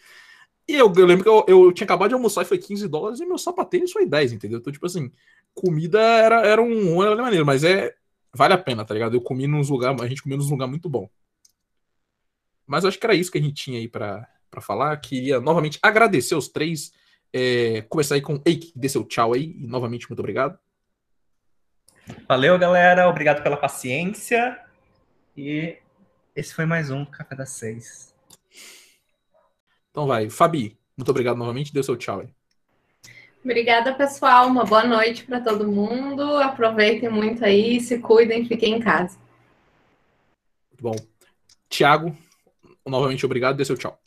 [0.68, 3.20] E eu, eu lembro que eu, eu, tinha acabado de almoçar e foi 15 dólares
[3.20, 4.58] e meu sapatênis foi 10, entendeu?
[4.58, 5.10] Então, tipo assim,
[5.54, 7.94] comida era, era um era maneiro, mas é.
[8.34, 9.14] Vale a pena, tá ligado?
[9.14, 11.10] Eu comi nos lugares, a gente comeu nos lugares muito bom.
[12.66, 14.26] Mas eu acho que era isso que a gente tinha aí para
[14.62, 14.96] falar.
[14.96, 16.92] Queria novamente agradecer os três.
[17.30, 19.54] É, começar aí com Eike, dê seu tchau aí.
[19.58, 20.58] E novamente, muito obrigado.
[22.28, 23.08] Valeu, galera.
[23.08, 24.58] Obrigado pela paciência.
[25.36, 25.76] E
[26.34, 28.14] esse foi mais um Café das Seis.
[29.90, 30.28] Então vai.
[30.30, 31.72] Fabi, muito obrigado novamente.
[31.72, 32.28] Dê seu tchau aí.
[33.44, 34.46] Obrigada, pessoal.
[34.46, 36.22] Uma boa noite para todo mundo.
[36.38, 39.18] Aproveitem muito aí, se cuidem, fiquem em casa.
[40.80, 40.96] Bom,
[41.68, 42.16] Tiago,
[42.86, 43.98] novamente obrigado, dê seu tchau.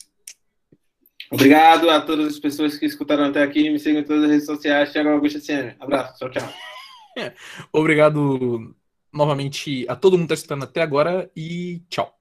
[1.30, 3.68] Obrigado a todas as pessoas que escutaram até aqui.
[3.68, 4.92] Me sigam em todas as redes sociais.
[4.92, 5.74] Tiago Augusto SM.
[5.80, 6.18] Abraço.
[6.18, 6.75] Tchau, tchau.
[7.72, 8.74] Obrigado
[9.12, 12.15] novamente a todo mundo que está escutando até agora e tchau.